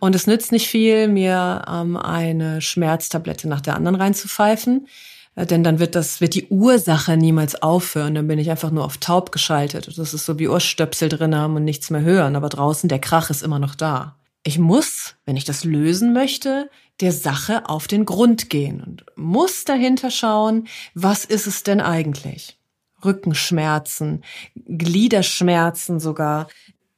Und 0.00 0.14
es 0.14 0.26
nützt 0.26 0.52
nicht 0.52 0.68
viel, 0.68 1.08
mir 1.08 1.64
ähm, 1.68 1.96
eine 1.96 2.60
Schmerztablette 2.60 3.48
nach 3.48 3.60
der 3.60 3.76
anderen 3.76 3.94
reinzupfeifen, 3.94 4.88
äh, 5.34 5.46
denn 5.46 5.64
dann 5.64 5.78
wird 5.78 5.94
das, 5.94 6.20
wird 6.20 6.34
die 6.34 6.48
Ursache 6.48 7.16
niemals 7.16 7.60
aufhören. 7.62 8.14
Dann 8.14 8.28
bin 8.28 8.38
ich 8.38 8.50
einfach 8.50 8.70
nur 8.70 8.84
auf 8.84 8.98
taub 8.98 9.32
geschaltet. 9.32 9.96
Das 9.96 10.14
ist 10.14 10.26
so 10.26 10.38
wie 10.38 10.48
Ohrstöpsel 10.48 11.08
drin 11.08 11.34
haben 11.34 11.56
und 11.56 11.64
nichts 11.64 11.90
mehr 11.90 12.02
hören. 12.02 12.36
Aber 12.36 12.48
draußen 12.48 12.88
der 12.88 12.98
Krach 12.98 13.30
ist 13.30 13.42
immer 13.42 13.58
noch 13.58 13.74
da. 13.74 14.16
Ich 14.42 14.58
muss, 14.58 15.16
wenn 15.24 15.36
ich 15.36 15.44
das 15.44 15.64
lösen 15.64 16.12
möchte, 16.12 16.68
der 17.00 17.12
Sache 17.12 17.68
auf 17.68 17.86
den 17.86 18.04
Grund 18.04 18.50
gehen 18.50 18.82
und 18.82 19.04
muss 19.16 19.64
dahinter 19.64 20.10
schauen, 20.10 20.68
was 20.94 21.24
ist 21.24 21.46
es 21.46 21.62
denn 21.62 21.80
eigentlich? 21.80 22.58
Rückenschmerzen, 23.04 24.22
Gliederschmerzen 24.54 25.98
sogar. 25.98 26.48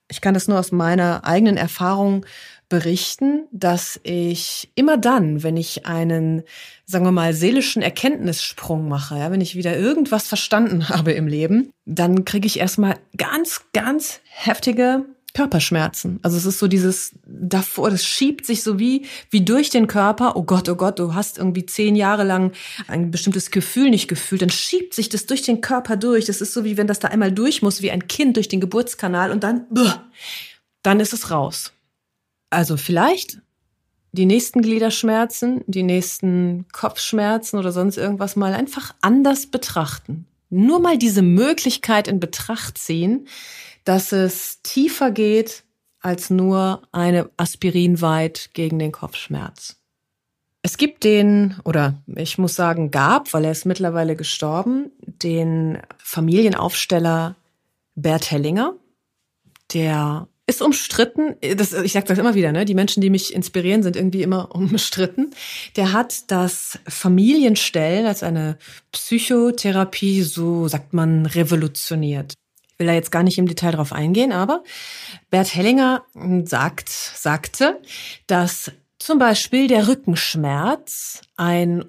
Ich 0.08 0.20
kann 0.20 0.34
das 0.34 0.48
nur 0.48 0.58
aus 0.58 0.72
meiner 0.72 1.24
eigenen 1.24 1.56
Erfahrung 1.56 2.24
berichten, 2.68 3.46
dass 3.52 4.00
ich 4.02 4.70
immer 4.74 4.98
dann, 4.98 5.42
wenn 5.42 5.56
ich 5.56 5.86
einen, 5.86 6.42
sagen 6.84 7.04
wir 7.04 7.12
mal, 7.12 7.32
seelischen 7.32 7.82
Erkenntnissprung 7.82 8.88
mache, 8.88 9.18
ja, 9.18 9.30
wenn 9.30 9.40
ich 9.40 9.54
wieder 9.54 9.76
irgendwas 9.76 10.26
verstanden 10.26 10.88
habe 10.88 11.12
im 11.12 11.28
Leben, 11.28 11.70
dann 11.84 12.24
kriege 12.24 12.46
ich 12.46 12.58
erstmal 12.58 12.96
ganz, 13.16 13.66
ganz 13.72 14.20
heftige 14.24 15.04
Körperschmerzen. 15.36 16.18
Also 16.22 16.38
es 16.38 16.46
ist 16.46 16.58
so 16.58 16.66
dieses 16.66 17.12
davor, 17.26 17.90
das 17.90 18.06
schiebt 18.06 18.46
sich 18.46 18.62
so 18.62 18.78
wie, 18.78 19.04
wie 19.28 19.44
durch 19.44 19.68
den 19.68 19.86
Körper. 19.86 20.34
Oh 20.34 20.44
Gott, 20.44 20.66
oh 20.70 20.76
Gott, 20.76 20.98
du 20.98 21.14
hast 21.14 21.36
irgendwie 21.36 21.66
zehn 21.66 21.94
Jahre 21.94 22.24
lang 22.24 22.52
ein 22.88 23.10
bestimmtes 23.10 23.50
Gefühl 23.50 23.90
nicht 23.90 24.08
gefühlt. 24.08 24.40
Dann 24.40 24.48
schiebt 24.48 24.94
sich 24.94 25.10
das 25.10 25.26
durch 25.26 25.42
den 25.42 25.60
Körper 25.60 25.98
durch. 25.98 26.24
Das 26.24 26.40
ist 26.40 26.54
so 26.54 26.64
wie 26.64 26.78
wenn 26.78 26.86
das 26.86 27.00
da 27.00 27.08
einmal 27.08 27.32
durch 27.32 27.60
muss, 27.60 27.82
wie 27.82 27.90
ein 27.90 28.08
Kind 28.08 28.36
durch 28.36 28.48
den 28.48 28.62
Geburtskanal 28.62 29.30
und 29.30 29.44
dann, 29.44 29.66
dann 30.82 31.00
ist 31.00 31.12
es 31.12 31.30
raus. 31.30 31.74
Also 32.48 32.78
vielleicht 32.78 33.42
die 34.12 34.24
nächsten 34.24 34.62
Gliederschmerzen, 34.62 35.64
die 35.66 35.82
nächsten 35.82 36.64
Kopfschmerzen 36.72 37.58
oder 37.58 37.72
sonst 37.72 37.98
irgendwas 37.98 38.36
mal 38.36 38.54
einfach 38.54 38.94
anders 39.02 39.44
betrachten. 39.44 40.24
Nur 40.48 40.80
mal 40.80 40.96
diese 40.96 41.20
Möglichkeit 41.20 42.08
in 42.08 42.20
Betracht 42.20 42.78
ziehen, 42.78 43.28
dass 43.86 44.12
es 44.12 44.60
tiefer 44.62 45.10
geht 45.10 45.62
als 46.00 46.28
nur 46.28 46.82
eine 46.92 47.30
Aspirinweit 47.36 48.50
gegen 48.52 48.78
den 48.78 48.92
Kopfschmerz. 48.92 49.76
Es 50.62 50.76
gibt 50.76 51.04
den, 51.04 51.56
oder 51.64 52.02
ich 52.16 52.38
muss 52.38 52.56
sagen, 52.56 52.90
gab, 52.90 53.32
weil 53.32 53.44
er 53.44 53.52
ist 53.52 53.64
mittlerweile 53.64 54.16
gestorben, 54.16 54.90
den 55.00 55.78
Familienaufsteller 55.98 57.36
Bert 57.94 58.30
Hellinger. 58.30 58.74
Der 59.72 60.26
ist 60.48 60.62
umstritten. 60.62 61.36
Das, 61.56 61.72
ich 61.72 61.92
sage 61.92 62.06
das 62.06 62.18
immer 62.18 62.34
wieder, 62.34 62.50
ne? 62.50 62.64
Die 62.64 62.74
Menschen, 62.74 63.00
die 63.00 63.10
mich 63.10 63.32
inspirieren, 63.32 63.84
sind 63.84 63.94
irgendwie 63.94 64.22
immer 64.22 64.52
umstritten. 64.54 65.30
Der 65.76 65.92
hat 65.92 66.30
das 66.32 66.80
Familienstellen 66.88 68.06
als 68.06 68.24
eine 68.24 68.58
Psychotherapie, 68.90 70.22
so 70.22 70.66
sagt 70.66 70.92
man, 70.92 71.26
revolutioniert 71.26 72.34
will 72.78 72.86
da 72.86 72.92
jetzt 72.92 73.12
gar 73.12 73.22
nicht 73.22 73.38
im 73.38 73.48
Detail 73.48 73.72
drauf 73.72 73.92
eingehen, 73.92 74.32
aber 74.32 74.62
Bert 75.30 75.54
Hellinger 75.54 76.04
sagt, 76.44 76.88
sagte, 76.88 77.80
dass 78.26 78.72
zum 78.98 79.18
Beispiel 79.18 79.68
der 79.68 79.88
Rückenschmerz 79.88 81.22
ein 81.36 81.84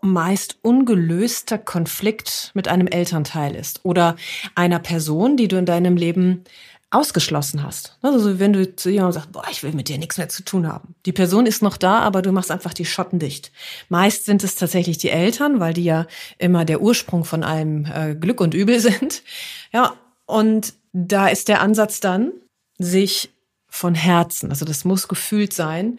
meist 0.00 0.58
ungelöster 0.62 1.58
Konflikt 1.58 2.52
mit 2.54 2.68
einem 2.68 2.86
Elternteil 2.86 3.54
ist 3.54 3.84
oder 3.84 4.16
einer 4.54 4.78
Person, 4.78 5.36
die 5.36 5.48
du 5.48 5.56
in 5.56 5.66
deinem 5.66 5.96
Leben 5.96 6.44
ausgeschlossen 6.90 7.62
hast. 7.62 7.98
Also 8.00 8.38
wenn 8.38 8.54
du 8.54 8.74
zu 8.74 8.88
jemandem 8.88 9.20
sagst, 9.20 9.32
boah, 9.32 9.44
ich 9.50 9.62
will 9.62 9.72
mit 9.72 9.88
dir 9.88 9.98
nichts 9.98 10.16
mehr 10.16 10.30
zu 10.30 10.42
tun 10.42 10.66
haben. 10.66 10.94
Die 11.04 11.12
Person 11.12 11.44
ist 11.44 11.60
noch 11.60 11.76
da, 11.76 11.98
aber 11.98 12.22
du 12.22 12.32
machst 12.32 12.50
einfach 12.50 12.72
die 12.72 12.86
Schotten 12.86 13.18
dicht. 13.18 13.52
Meist 13.90 14.24
sind 14.24 14.42
es 14.42 14.54
tatsächlich 14.54 14.96
die 14.96 15.10
Eltern, 15.10 15.60
weil 15.60 15.74
die 15.74 15.84
ja 15.84 16.06
immer 16.38 16.64
der 16.64 16.80
Ursprung 16.80 17.24
von 17.24 17.42
allem 17.42 17.84
äh, 17.84 18.14
Glück 18.14 18.40
und 18.40 18.54
Übel 18.54 18.80
sind. 18.80 19.22
Ja, 19.70 19.96
und 20.28 20.74
da 20.92 21.28
ist 21.28 21.48
der 21.48 21.62
Ansatz 21.62 22.00
dann, 22.00 22.32
sich 22.78 23.30
von 23.66 23.94
Herzen, 23.94 24.50
also 24.50 24.64
das 24.64 24.84
muss 24.84 25.08
gefühlt 25.08 25.52
sein, 25.52 25.98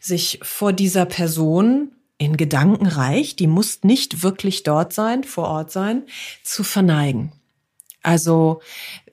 sich 0.00 0.40
vor 0.42 0.72
dieser 0.72 1.06
Person 1.06 1.92
in 2.18 2.36
Gedankenreich, 2.36 3.36
die 3.36 3.46
muss 3.46 3.84
nicht 3.84 4.22
wirklich 4.22 4.64
dort 4.64 4.92
sein, 4.92 5.22
vor 5.22 5.48
Ort 5.48 5.70
sein, 5.70 6.02
zu 6.42 6.64
verneigen. 6.64 7.32
Also 8.02 8.60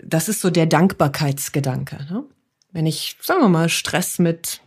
das 0.04 0.30
ist 0.30 0.42
so 0.42 0.50
der 0.50 0.66
Dankbarkeitsgedanke. 0.66 1.98
Ne? 2.10 2.24
Wenn 2.72 2.88
ich, 2.88 3.18
sagen 3.22 3.42
wir 3.42 3.50
mal, 3.50 3.70
Stress 3.70 4.18
mit 4.18 4.62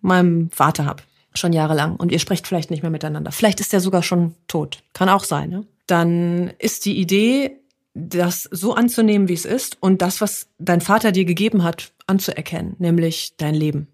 meinem 0.00 0.50
Vater 0.50 0.86
habe, 0.86 1.02
schon 1.34 1.52
jahrelang, 1.52 1.96
und 1.96 2.10
ihr 2.10 2.18
sprecht 2.18 2.46
vielleicht 2.46 2.70
nicht 2.70 2.82
mehr 2.82 2.90
miteinander, 2.90 3.32
vielleicht 3.32 3.60
ist 3.60 3.74
er 3.74 3.80
sogar 3.80 4.02
schon 4.02 4.34
tot, 4.48 4.82
kann 4.94 5.10
auch 5.10 5.24
sein, 5.24 5.50
ne? 5.50 5.66
dann 5.86 6.52
ist 6.58 6.86
die 6.86 6.98
Idee, 6.98 7.61
das 7.94 8.48
so 8.50 8.74
anzunehmen, 8.74 9.28
wie 9.28 9.34
es 9.34 9.44
ist 9.44 9.76
und 9.80 10.00
das, 10.02 10.20
was 10.20 10.48
dein 10.58 10.80
Vater 10.80 11.12
dir 11.12 11.24
gegeben 11.24 11.62
hat, 11.62 11.92
anzuerkennen, 12.06 12.76
nämlich 12.78 13.34
dein 13.36 13.54
Leben. 13.54 13.88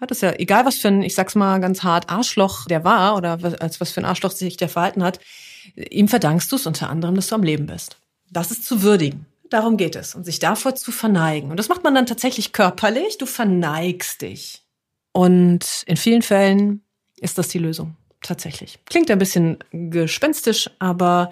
Hat 0.00 0.10
es 0.10 0.20
ja, 0.20 0.32
egal 0.32 0.64
was 0.64 0.76
für 0.76 0.88
ein, 0.88 1.02
ich 1.02 1.14
sag's 1.14 1.34
mal 1.34 1.58
ganz 1.58 1.82
hart, 1.82 2.08
Arschloch 2.10 2.66
der 2.66 2.84
war 2.84 3.16
oder 3.16 3.38
als 3.60 3.80
was 3.80 3.90
für 3.90 4.00
ein 4.00 4.04
Arschloch 4.04 4.30
sich 4.30 4.56
der 4.56 4.68
verhalten 4.68 5.02
hat, 5.02 5.18
ihm 5.74 6.08
verdankst 6.08 6.52
du 6.52 6.56
es 6.56 6.66
unter 6.66 6.88
anderem, 6.88 7.14
dass 7.14 7.28
du 7.28 7.34
am 7.34 7.42
Leben 7.42 7.66
bist. 7.66 7.96
Das 8.30 8.50
ist 8.50 8.64
zu 8.64 8.82
würdigen. 8.82 9.26
Darum 9.50 9.76
geht 9.76 9.96
es. 9.96 10.14
Und 10.14 10.24
sich 10.24 10.38
davor 10.38 10.74
zu 10.74 10.92
verneigen. 10.92 11.50
Und 11.50 11.56
das 11.56 11.68
macht 11.68 11.82
man 11.82 11.94
dann 11.94 12.06
tatsächlich 12.06 12.52
körperlich. 12.52 13.18
Du 13.18 13.26
verneigst 13.26 14.20
dich. 14.20 14.62
Und 15.12 15.82
in 15.86 15.96
vielen 15.96 16.22
Fällen 16.22 16.82
ist 17.16 17.38
das 17.38 17.48
die 17.48 17.58
Lösung. 17.58 17.96
Tatsächlich. 18.20 18.78
Klingt 18.84 19.10
ein 19.10 19.18
bisschen 19.18 19.58
gespenstisch, 19.72 20.68
aber 20.78 21.30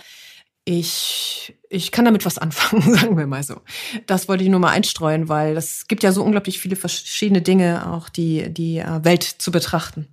ich, 0.68 1.54
ich 1.70 1.92
kann 1.92 2.04
damit 2.04 2.26
was 2.26 2.38
anfangen, 2.38 2.82
sagen 2.94 3.16
wir 3.16 3.26
mal 3.26 3.42
so. 3.42 3.62
Das 4.06 4.28
wollte 4.28 4.44
ich 4.44 4.50
nur 4.50 4.61
mal 4.61 4.73
einstreuen, 4.73 5.28
weil 5.28 5.56
es 5.56 5.87
gibt 5.88 6.02
ja 6.02 6.12
so 6.12 6.23
unglaublich 6.23 6.58
viele 6.58 6.76
verschiedene 6.76 7.40
Dinge, 7.40 7.90
auch 7.90 8.08
die, 8.11 8.52
die 8.52 8.78
äh, 8.78 9.04
Welt 9.04 9.23
zu 9.23 9.50
betrachten. 9.50 10.08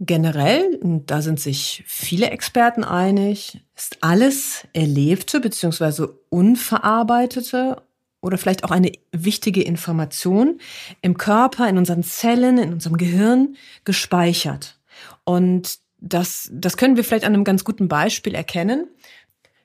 Generell, 0.00 0.78
da 1.06 1.22
sind 1.22 1.40
sich 1.40 1.82
viele 1.86 2.30
Experten 2.30 2.84
einig, 2.84 3.62
ist 3.74 3.98
alles 4.02 4.66
Erlebte 4.74 5.40
bzw. 5.40 6.08
unverarbeitete 6.28 7.82
oder 8.20 8.36
vielleicht 8.36 8.64
auch 8.64 8.70
eine 8.70 8.92
wichtige 9.12 9.62
Information 9.62 10.60
im 11.00 11.16
Körper, 11.16 11.68
in 11.68 11.78
unseren 11.78 12.02
Zellen, 12.02 12.58
in 12.58 12.72
unserem 12.74 12.98
Gehirn 12.98 13.56
gespeichert. 13.84 14.78
Und 15.24 15.78
das, 16.00 16.50
das 16.52 16.76
können 16.76 16.96
wir 16.96 17.04
vielleicht 17.04 17.24
an 17.24 17.32
einem 17.32 17.44
ganz 17.44 17.64
guten 17.64 17.88
Beispiel 17.88 18.34
erkennen. 18.34 18.88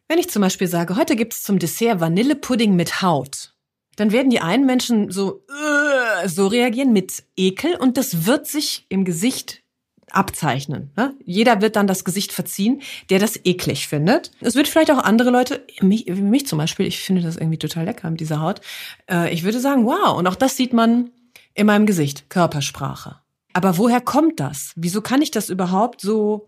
Wenn 0.10 0.18
ich 0.18 0.32
zum 0.32 0.42
Beispiel 0.42 0.66
sage, 0.66 0.96
heute 0.96 1.16
gibt 1.16 1.34
es 1.34 1.44
zum 1.44 1.60
Dessert 1.60 2.00
Vanillepudding 2.00 2.76
mit 2.76 3.04
Haut, 3.04 3.54
dann 3.96 4.12
werden 4.12 4.32
die 4.32 4.40
einen 4.40 4.66
Menschen 4.66 5.12
so, 5.12 5.44
uh, 5.48 6.28
so 6.28 6.48
reagieren 6.48 6.92
mit 6.94 7.24
Ekel 7.38 7.76
und 7.76 7.96
das 7.96 8.26
wird 8.26 8.48
sich 8.48 8.88
im 8.90 9.06
Gesicht 9.06 9.62
abzeichnen. 10.10 10.90
Ne? 10.98 11.14
Jeder 11.26 11.62
wird 11.62 11.76
dann 11.76 11.86
das 11.86 12.06
Gesicht 12.06 12.32
verziehen, 12.32 12.82
der 13.12 13.20
das 13.20 13.40
eklig 13.46 13.88
findet. 13.88 14.32
Es 14.42 14.56
wird 14.56 14.68
vielleicht 14.68 14.90
auch 14.90 14.98
andere 14.98 15.30
Leute, 15.30 15.64
mich, 15.82 16.08
mich 16.08 16.48
zum 16.48 16.58
Beispiel, 16.58 16.88
ich 16.88 17.02
finde 17.02 17.22
das 17.22 17.38
irgendwie 17.38 17.60
total 17.60 17.86
lecker 17.86 18.10
mit 18.10 18.20
dieser 18.20 18.42
Haut. 18.42 18.62
Äh, 19.08 19.32
ich 19.32 19.44
würde 19.44 19.60
sagen, 19.60 19.86
wow, 19.86 20.18
und 20.18 20.26
auch 20.26 20.36
das 20.36 20.58
sieht 20.58 20.74
man 20.74 21.12
in 21.54 21.68
meinem 21.68 21.86
Gesicht, 21.86 22.32
Körpersprache. 22.32 23.18
Aber 23.54 23.78
woher 23.78 24.02
kommt 24.02 24.40
das? 24.40 24.74
Wieso 24.76 25.02
kann 25.02 25.22
ich 25.22 25.30
das 25.30 25.52
überhaupt 25.52 26.02
so 26.02 26.48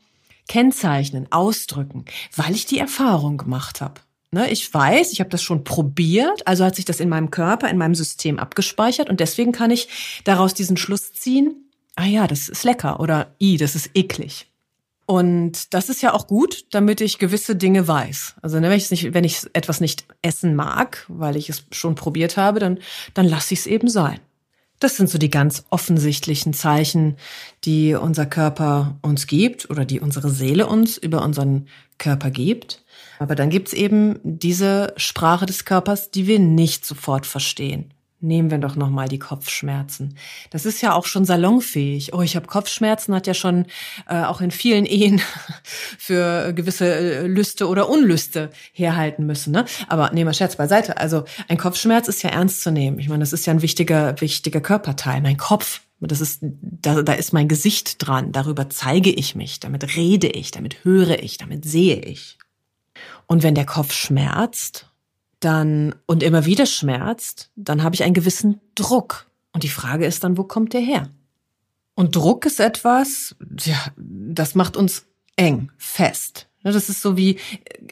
kennzeichnen, 0.51 1.27
ausdrücken, 1.31 2.03
weil 2.36 2.53
ich 2.53 2.65
die 2.65 2.77
Erfahrung 2.77 3.38
gemacht 3.38 3.79
habe. 3.79 4.01
Ne, 4.31 4.51
ich 4.51 4.74
weiß, 4.74 5.13
ich 5.13 5.22
habe 5.22 5.29
das 5.29 5.41
schon 5.41 5.63
probiert, 5.63 6.46
also 6.46 6.65
hat 6.65 6.75
sich 6.75 6.84
das 6.84 7.00
in 7.00 7.08
meinem 7.08 7.31
Körper, 7.31 7.70
in 7.70 7.77
meinem 7.77 7.96
System 7.96 8.38
abgespeichert 8.38 9.10
und 9.10 9.22
deswegen 9.22 9.53
kann 9.53 9.72
ich 9.72 9.88
daraus 10.25 10.53
diesen 10.53 10.75
Schluss 10.75 11.13
ziehen, 11.13 11.70
ah 11.96 12.05
ja, 12.05 12.27
das 12.27 12.50
ist 12.50 12.65
lecker 12.65 13.00
oder 13.00 13.34
i, 13.39 13.55
das 13.55 13.75
ist 13.75 13.91
eklig. 13.93 14.48
Und 15.05 15.74
das 15.74 15.88
ist 15.88 16.01
ja 16.01 16.13
auch 16.13 16.27
gut, 16.27 16.65
damit 16.72 17.00
ich 17.00 17.17
gewisse 17.17 17.55
Dinge 17.55 17.88
weiß. 17.88 18.36
Also 18.41 18.60
ne, 18.60 18.70
wenn 18.70 18.77
ich, 18.77 18.91
nicht, 18.91 19.13
wenn 19.13 19.24
ich 19.24 19.43
etwas 19.53 19.79
nicht 19.79 20.05
essen 20.22 20.53
mag, 20.53 21.05
weil 21.08 21.38
ich 21.38 21.50
es 21.50 21.63
schon 21.72 21.96
probiert 21.96 22.36
habe, 22.36 22.60
dann, 22.60 22.79
dann 23.13 23.25
lasse 23.25 23.53
ich 23.53 23.62
es 23.62 23.67
eben 23.67 23.88
sein. 23.88 24.20
Das 24.82 24.98
sind 24.98 25.12
so 25.12 25.20
die 25.20 25.30
ganz 25.30 25.64
offensichtlichen 25.70 26.54
Zeichen, 26.54 27.16
die 27.66 27.94
unser 27.94 28.26
Körper 28.26 28.98
uns 29.04 29.28
gibt 29.28 29.70
oder 29.70 29.86
die 29.86 30.00
unsere 30.00 30.32
Seele 30.32 30.66
uns 30.66 30.98
über 30.98 31.22
unseren 31.22 31.68
Körper 32.00 32.32
gibt. 32.32 32.84
Aber 33.20 33.36
dann 33.36 33.52
gibt's 33.52 33.74
eben 33.74 34.20
diese 34.24 34.94
Sprache 34.98 35.46
des 35.46 35.66
Körpers, 35.66 36.10
die 36.10 36.26
wir 36.26 36.40
nicht 36.40 36.84
sofort 36.84 37.28
verstehen. 37.28 37.94
Nehmen 38.24 38.51
wir 38.51 38.60
doch 38.60 38.75
noch 38.75 38.92
mal 38.92 39.08
die 39.08 39.18
Kopfschmerzen. 39.18 40.16
Das 40.51 40.68
ist 40.68 40.82
ja 40.82 40.94
auch 40.94 41.08
schon 41.08 41.25
salonfähig. 41.25 42.13
Oh, 42.13 42.22
ich 42.22 42.36
habe 42.36 42.46
Kopfschmerzen, 42.46 43.16
hat 43.16 43.25
ja 43.25 43.34
schon 43.34 43.66
äh, 44.08 44.22
auch 44.22 44.42
in 44.42 44.51
vielen 44.51 44.86
Ehen 44.86 45.20
für 45.98 46.54
gewisse 46.54 46.86
äh, 46.86 47.28
Lüste 47.28 47.68
oder 47.68 47.90
Unlüste 47.90 48.51
herhalten 48.74 49.25
müssen. 49.25 49.51
Ne? 49.51 49.66
Aber 49.88 50.12
nehmen 50.12 50.30
wir 50.30 50.36
Scherz 50.36 50.56
beiseite. 50.56 50.98
Also 50.98 51.25
ein 51.48 51.58
Kopfschmerz 51.58 52.08
ist 52.08 52.22
ja 52.22 52.30
ernst 52.30 52.62
zu 52.62 52.72
nehmen. 52.72 53.00
Ich 53.00 53.10
meine, 53.10 53.22
das 53.22 53.34
ist 53.34 53.48
ja 53.48 53.54
ein 53.54 53.63
wichtiger, 53.63 54.22
wichtiger 54.22 54.62
Körperteil. 54.62 55.20
Mein 55.22 55.38
Kopf, 55.38 55.82
das 56.00 56.22
ist, 56.22 56.42
da, 56.42 57.01
da 57.01 57.13
ist 57.13 57.34
mein 57.34 57.48
Gesicht 57.48 58.06
dran. 58.06 58.32
Darüber 58.32 58.70
zeige 58.70 59.10
ich 59.10 59.34
mich, 59.34 59.60
damit 59.60 59.96
rede 59.96 60.28
ich, 60.28 60.51
damit 60.51 60.84
höre 60.86 61.24
ich, 61.24 61.38
damit 61.38 61.66
sehe 61.66 62.00
ich. 62.00 62.38
Und 63.25 63.42
wenn 63.42 63.56
der 63.56 63.66
Kopf 63.66 63.94
schmerzt 63.94 64.90
dann 65.43 65.95
und 66.05 66.24
immer 66.24 66.45
wieder 66.45 66.65
schmerzt, 66.65 67.51
dann 67.55 67.83
habe 67.83 67.95
ich 67.95 68.03
einen 68.03 68.13
gewissen 68.13 68.62
Druck. 68.75 69.27
Und 69.53 69.63
die 69.63 69.69
Frage 69.69 70.05
ist 70.05 70.24
dann, 70.24 70.38
wo 70.38 70.43
kommt 70.43 70.74
der 70.74 70.81
her? 70.81 71.10
Und 71.95 72.15
Druck 72.15 72.45
ist 72.45 72.60
etwas, 72.60 73.36
ja, 73.60 73.77
das 73.98 74.55
macht 74.55 74.77
uns 74.77 75.05
eng, 75.36 75.71
fest. 75.77 76.48
Ne, 76.63 76.72
das 76.72 76.89
ist 76.89 77.01
so 77.01 77.18
wie 77.18 77.38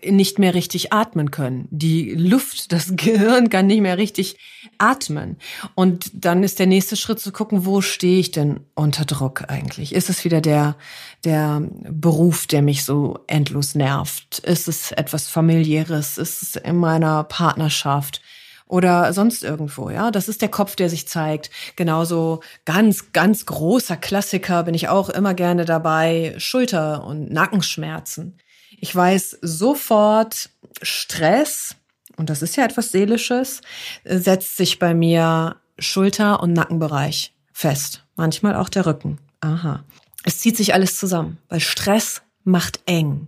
äh, 0.01 0.11
nicht 0.11 0.37
mehr 0.37 0.53
richtig 0.53 0.93
atmen 0.93 1.31
können. 1.31 1.67
Die 1.71 2.11
Luft, 2.11 2.71
das 2.71 2.91
Gehirn 2.95 3.49
kann 3.49 3.67
nicht 3.67 3.81
mehr 3.81 3.97
richtig 3.97 4.37
atmen. 4.77 5.37
Und 5.75 6.11
dann 6.13 6.43
ist 6.43 6.59
der 6.59 6.67
nächste 6.67 6.95
Schritt 6.95 7.19
zu 7.19 7.31
gucken, 7.31 7.65
wo 7.65 7.81
stehe 7.81 8.19
ich 8.19 8.31
denn 8.31 8.59
unter 8.75 9.05
Druck 9.05 9.45
eigentlich? 9.49 9.93
Ist 9.93 10.09
es 10.09 10.23
wieder 10.23 10.41
der, 10.41 10.75
der 11.23 11.61
Beruf, 11.89 12.45
der 12.45 12.61
mich 12.61 12.85
so 12.85 13.19
endlos 13.27 13.73
nervt? 13.73 14.39
Ist 14.39 14.67
es 14.67 14.91
etwas 14.91 15.27
familiäres? 15.27 16.17
Ist 16.17 16.41
es 16.43 16.55
in 16.55 16.77
meiner 16.77 17.23
Partnerschaft? 17.23 18.21
oder 18.69 19.13
sonst 19.13 19.43
irgendwo, 19.43 19.89
ja. 19.89 20.11
Das 20.11 20.29
ist 20.29 20.43
der 20.43 20.49
Kopf, 20.49 20.75
der 20.75 20.91
sich 20.91 21.07
zeigt. 21.07 21.49
Genauso 21.75 22.41
ganz, 22.65 23.11
ganz 23.13 23.47
großer 23.47 23.97
Klassiker 23.97 24.63
bin 24.63 24.75
ich 24.75 24.87
auch 24.89 25.09
immer 25.09 25.33
gerne 25.33 25.65
dabei. 25.65 26.35
Schulter- 26.37 27.03
und 27.03 27.33
Nackenschmerzen. 27.33 28.37
Ich 28.81 28.95
weiß 28.95 29.39
sofort, 29.41 30.49
Stress, 30.81 31.75
und 32.17 32.29
das 32.29 32.41
ist 32.41 32.55
ja 32.55 32.65
etwas 32.65 32.91
Seelisches, 32.91 33.61
setzt 34.03 34.57
sich 34.57 34.79
bei 34.79 34.93
mir 34.93 35.57
Schulter- 35.77 36.41
und 36.41 36.53
Nackenbereich 36.53 37.33
fest. 37.51 38.05
Manchmal 38.15 38.55
auch 38.55 38.69
der 38.69 38.85
Rücken. 38.85 39.17
Aha. 39.41 39.83
Es 40.23 40.39
zieht 40.39 40.57
sich 40.57 40.73
alles 40.73 40.97
zusammen, 40.97 41.37
weil 41.47 41.59
Stress 41.59 42.21
macht 42.43 42.81
eng. 42.85 43.27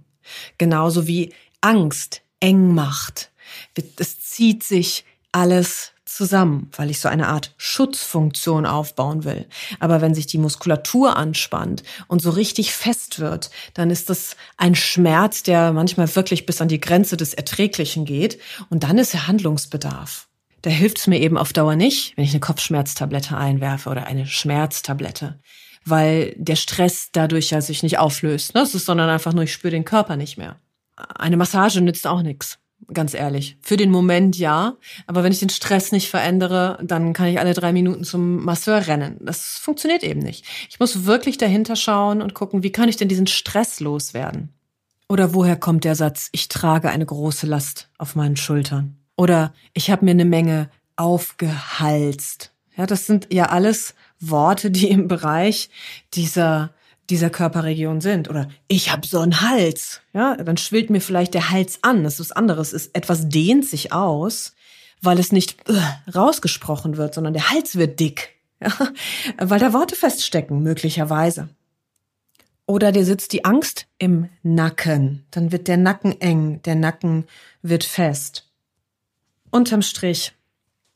Genauso 0.58 1.08
wie 1.08 1.34
Angst 1.62 2.22
eng 2.40 2.74
macht. 2.74 3.32
Es 3.98 4.20
zieht 4.20 4.64
sich 4.64 5.06
alles 5.32 5.91
zusammen, 6.16 6.70
weil 6.76 6.90
ich 6.90 7.00
so 7.00 7.10
eine 7.10 7.28
Art 7.28 7.54
Schutzfunktion 7.58 8.66
aufbauen 8.66 9.24
will. 9.24 9.48
Aber 9.80 10.02
wenn 10.02 10.14
sich 10.14 10.28
die 10.28 10.38
Muskulatur 10.38 11.16
anspannt 11.16 11.84
und 12.08 12.22
so 12.22 12.30
richtig 12.30 12.74
fest 12.74 13.20
wird, 13.20 13.52
dann 13.74 13.90
ist 13.90 14.10
das 14.10 14.36
ein 14.58 14.76
Schmerz, 14.76 15.44
der 15.44 15.74
manchmal 15.74 16.14
wirklich 16.16 16.46
bis 16.46 16.62
an 16.62 16.68
die 16.68 16.80
Grenze 16.80 17.18
des 17.18 17.34
Erträglichen 17.34 18.06
geht. 18.06 18.40
Und 18.70 18.84
dann 18.84 18.98
ist 18.98 19.14
er 19.14 19.28
Handlungsbedarf. 19.28 20.28
Da 20.62 20.70
hilft 20.70 21.00
es 21.00 21.08
mir 21.08 21.20
eben 21.20 21.38
auf 21.38 21.54
Dauer 21.54 21.76
nicht, 21.76 22.16
wenn 22.18 22.24
ich 22.24 22.32
eine 22.32 22.40
Kopfschmerztablette 22.40 23.36
einwerfe 23.36 23.90
oder 23.90 24.06
eine 24.06 24.28
Schmerztablette, 24.28 25.40
weil 25.86 26.36
der 26.38 26.56
Stress 26.56 27.10
dadurch 27.12 27.50
ja 27.50 27.62
sich 27.62 27.82
nicht 27.82 27.98
auflöst, 27.98 28.54
ne? 28.54 28.62
Es 28.62 28.76
ist 28.76 28.86
sondern 28.86 29.10
einfach 29.10 29.34
nur, 29.34 29.44
ich 29.44 29.54
spüre 29.54 29.72
den 29.72 29.86
Körper 29.86 30.18
nicht 30.18 30.38
mehr. 30.38 30.58
Eine 30.96 31.38
Massage 31.38 31.82
nützt 31.82 32.06
auch 32.06 32.22
nichts 32.22 32.61
ganz 32.94 33.14
ehrlich. 33.14 33.58
Für 33.62 33.78
den 33.78 33.92
Moment 33.92 34.38
ja, 34.38 34.76
aber 35.08 35.24
wenn 35.24 35.32
ich 35.32 35.40
den 35.40 35.50
Stress 35.50 35.92
nicht 35.92 36.10
verändere, 36.10 36.78
dann 36.84 37.14
kann 37.14 37.28
ich 37.28 37.40
alle 37.40 37.54
drei 37.54 37.74
Minuten 37.74 38.04
zum 38.04 38.44
Masseur 38.44 38.88
rennen. 38.88 39.18
Das 39.22 39.58
funktioniert 39.58 40.04
eben 40.04 40.20
nicht. 40.20 40.46
Ich 40.70 40.80
muss 40.80 41.06
wirklich 41.06 41.38
dahinter 41.38 41.76
schauen 41.76 42.22
und 42.22 42.34
gucken, 42.34 42.64
wie 42.64 42.72
kann 42.72 42.90
ich 42.90 42.98
denn 42.98 43.08
diesen 43.08 43.28
Stress 43.28 43.80
loswerden? 43.80 44.50
Oder 45.10 45.34
woher 45.34 45.58
kommt 45.58 45.84
der 45.84 45.96
Satz, 45.96 46.30
ich 46.32 46.48
trage 46.48 46.90
eine 46.90 47.06
große 47.06 47.46
Last 47.46 47.90
auf 47.98 48.16
meinen 48.16 48.38
Schultern? 48.38 48.98
Oder 49.18 49.54
ich 49.74 49.92
habe 49.92 50.06
mir 50.06 50.12
eine 50.12 50.26
Menge 50.26 50.70
aufgehalst. 50.96 52.54
Ja, 52.78 52.86
das 52.86 53.06
sind 53.06 53.28
ja 53.32 53.48
alles 53.48 53.94
Worte, 54.20 54.72
die 54.72 54.90
im 54.90 55.08
Bereich 55.08 55.70
dieser 56.14 56.74
dieser 57.10 57.30
Körperregion 57.30 58.02
sind. 58.02 58.30
Oder 58.30 58.48
ich 58.68 58.92
habe 58.92 59.06
so 59.06 59.20
einen 59.20 59.42
Hals. 59.42 60.02
Ja, 60.14 60.36
dann 60.36 60.58
schwillt 60.58 60.90
mir 60.90 61.02
vielleicht 61.02 61.34
der 61.34 61.50
Hals 61.50 61.80
an. 61.82 62.04
Das 62.04 62.14
ist 62.14 62.20
was 62.20 62.32
anderes. 62.32 62.74
Ist, 62.74 62.96
etwas 62.96 63.30
dehnt 63.30 63.66
sich 63.66 63.92
aus, 63.92 64.54
weil 65.02 65.20
es 65.20 65.32
nicht 65.32 65.70
uh, 65.70 66.14
rausgesprochen 66.14 66.98
wird, 66.98 67.14
sondern 67.14 67.34
der 67.34 67.50
Hals 67.50 67.76
wird 67.76 68.00
dick. 68.00 68.30
Ja, 68.64 68.72
weil 69.40 69.60
da 69.60 69.74
Worte 69.74 69.96
feststecken, 69.96 70.62
möglicherweise. 70.62 71.50
Oder 72.68 72.92
dir 72.92 73.06
sitzt 73.06 73.34
die 73.34 73.44
Angst 73.44 73.88
im 73.98 74.30
Nacken. 74.44 75.26
Dann 75.32 75.52
wird 75.52 75.68
der 75.68 75.78
Nacken 75.78 76.22
eng, 76.22 76.62
der 76.62 76.76
Nacken 76.76 77.26
wird 77.64 77.84
fest. 77.84 78.52
Unterm 79.50 79.82
Strich, 79.82 80.34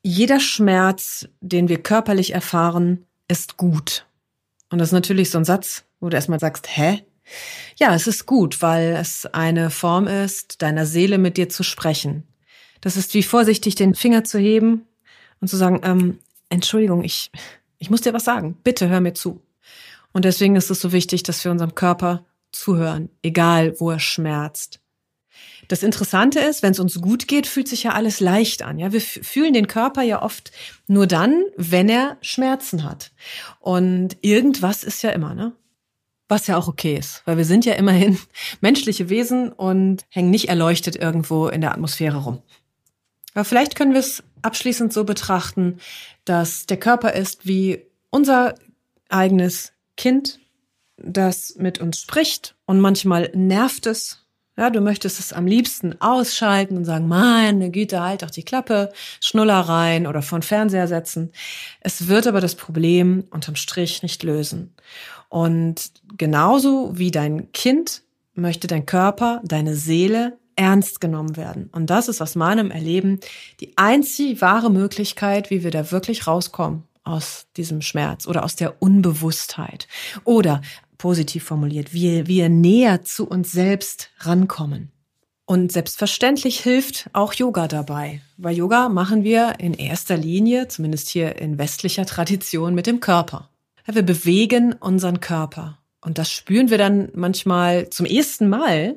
jeder 0.03 0.39
Schmerz, 0.39 1.27
den 1.41 1.67
wir 1.67 1.81
körperlich 1.81 2.33
erfahren, 2.33 3.05
ist 3.27 3.57
gut. 3.57 4.04
Und 4.75 4.79
das 4.79 4.89
ist 4.89 4.91
natürlich 4.91 5.29
so 5.29 5.37
ein 5.37 5.45
Satz, 5.45 5.85
wo 6.01 6.09
du 6.09 6.17
erstmal 6.17 6.41
sagst, 6.41 6.67
hä? 6.67 7.01
Ja, 7.77 7.95
es 7.95 8.07
ist 8.07 8.25
gut, 8.25 8.61
weil 8.61 8.97
es 8.99 9.25
eine 9.25 9.69
Form 9.69 10.05
ist, 10.05 10.61
deiner 10.61 10.85
Seele 10.85 11.17
mit 11.17 11.37
dir 11.37 11.47
zu 11.47 11.63
sprechen. 11.63 12.27
Das 12.81 12.97
ist 12.97 13.13
wie 13.13 13.23
vorsichtig 13.23 13.75
den 13.75 13.95
Finger 13.95 14.25
zu 14.25 14.37
heben 14.37 14.85
und 15.39 15.47
zu 15.47 15.55
sagen, 15.55 15.79
ähm, 15.85 16.19
Entschuldigung, 16.49 17.05
ich, 17.05 17.31
ich 17.77 17.89
muss 17.89 18.01
dir 18.01 18.11
was 18.11 18.25
sagen. 18.25 18.57
Bitte 18.65 18.89
hör 18.89 18.99
mir 18.99 19.13
zu. 19.13 19.41
Und 20.11 20.25
deswegen 20.25 20.57
ist 20.57 20.69
es 20.69 20.81
so 20.81 20.91
wichtig, 20.91 21.23
dass 21.23 21.41
wir 21.45 21.53
unserem 21.53 21.73
Körper 21.73 22.25
zuhören, 22.51 23.07
egal 23.23 23.79
wo 23.79 23.91
er 23.91 23.99
schmerzt. 23.99 24.81
Das 25.67 25.83
Interessante 25.83 26.39
ist, 26.39 26.63
wenn 26.63 26.71
es 26.71 26.79
uns 26.79 27.01
gut 27.01 27.27
geht, 27.27 27.47
fühlt 27.47 27.67
sich 27.67 27.83
ja 27.83 27.93
alles 27.93 28.19
leicht 28.19 28.61
an. 28.61 28.77
Ja, 28.77 28.91
wir 28.91 29.01
fühlen 29.01 29.53
den 29.53 29.67
Körper 29.67 30.01
ja 30.01 30.21
oft 30.21 30.51
nur 30.87 31.07
dann, 31.07 31.43
wenn 31.57 31.89
er 31.89 32.17
Schmerzen 32.21 32.83
hat. 32.83 33.11
Und 33.59 34.17
irgendwas 34.21 34.83
ist 34.83 35.01
ja 35.01 35.11
immer, 35.11 35.33
ne? 35.33 35.53
Was 36.27 36.47
ja 36.47 36.57
auch 36.57 36.67
okay 36.67 36.97
ist, 36.97 37.21
weil 37.25 37.37
wir 37.37 37.45
sind 37.45 37.65
ja 37.65 37.73
immerhin 37.73 38.17
menschliche 38.61 39.09
Wesen 39.09 39.51
und 39.51 40.05
hängen 40.09 40.31
nicht 40.31 40.49
erleuchtet 40.49 40.95
irgendwo 40.95 41.47
in 41.47 41.61
der 41.61 41.71
Atmosphäre 41.71 42.17
rum. 42.17 42.41
Aber 43.35 43.45
vielleicht 43.45 43.75
können 43.75 43.93
wir 43.93 43.99
es 43.99 44.23
abschließend 44.41 44.93
so 44.93 45.03
betrachten, 45.03 45.79
dass 46.23 46.65
der 46.65 46.77
Körper 46.77 47.13
ist 47.13 47.45
wie 47.45 47.85
unser 48.09 48.55
eigenes 49.09 49.73
Kind, 49.97 50.39
das 50.97 51.55
mit 51.57 51.79
uns 51.79 51.99
spricht 51.99 52.55
und 52.65 52.79
manchmal 52.79 53.29
nervt 53.33 53.85
es. 53.85 54.24
Ja, 54.57 54.69
du 54.69 54.79
möchtest 54.79 55.19
es 55.19 55.33
am 55.33 55.47
liebsten 55.47 55.99
ausschalten 55.99 56.77
und 56.77 56.85
sagen, 56.85 57.09
meine 57.09 57.71
Güte, 57.71 58.01
halt 58.01 58.21
doch 58.21 58.31
die 58.31 58.43
Klappe, 58.43 58.91
Schnuller 59.19 59.59
rein 59.59 60.07
oder 60.07 60.21
von 60.21 60.41
Fernseher 60.41 60.87
setzen. 60.87 61.31
Es 61.81 62.07
wird 62.07 62.25
aber 62.25 62.39
das 62.39 62.55
Problem 62.55 63.25
unterm 63.31 63.55
Strich 63.55 64.01
nicht 64.01 64.23
lösen. 64.23 64.73
Und 65.27 65.91
genauso 66.17 66.97
wie 66.97 67.11
dein 67.11 67.51
Kind 67.51 68.03
möchte 68.33 68.67
dein 68.67 68.85
Körper, 68.85 69.41
deine 69.43 69.75
Seele 69.75 70.37
ernst 70.55 71.01
genommen 71.01 71.35
werden. 71.35 71.69
Und 71.73 71.89
das 71.89 72.07
ist 72.07 72.21
aus 72.21 72.35
meinem 72.35 72.71
Erleben 72.71 73.19
die 73.59 73.77
einzig 73.77 74.41
wahre 74.41 74.71
Möglichkeit, 74.71 75.49
wie 75.49 75.65
wir 75.65 75.71
da 75.71 75.91
wirklich 75.91 76.27
rauskommen 76.27 76.83
aus 77.03 77.47
diesem 77.55 77.81
Schmerz 77.81 78.25
oder 78.27 78.43
aus 78.43 78.55
der 78.55 78.81
Unbewusstheit 78.81 79.87
oder 80.23 80.61
positiv 80.97 81.43
formuliert, 81.43 81.93
wie 81.93 82.27
wir 82.27 82.49
näher 82.49 83.03
zu 83.03 83.27
uns 83.27 83.51
selbst 83.51 84.09
rankommen. 84.19 84.91
Und 85.45 85.71
selbstverständlich 85.71 86.59
hilft 86.61 87.09
auch 87.13 87.33
Yoga 87.33 87.67
dabei, 87.67 88.21
weil 88.37 88.57
Yoga 88.57 88.89
machen 88.89 89.23
wir 89.23 89.59
in 89.59 89.75
erster 89.75 90.17
Linie, 90.17 90.67
zumindest 90.67 91.07
hier 91.09 91.35
in 91.35 91.59
westlicher 91.59 92.05
Tradition, 92.05 92.73
mit 92.73 92.87
dem 92.87 92.99
Körper. 92.99 93.49
Wir 93.85 94.01
bewegen 94.01 94.73
unseren 94.73 95.19
Körper. 95.19 95.77
Und 96.01 96.17
das 96.17 96.31
spüren 96.31 96.71
wir 96.71 96.79
dann 96.79 97.09
manchmal 97.13 97.89
zum 97.89 98.07
ersten 98.07 98.49
Mal, 98.49 98.95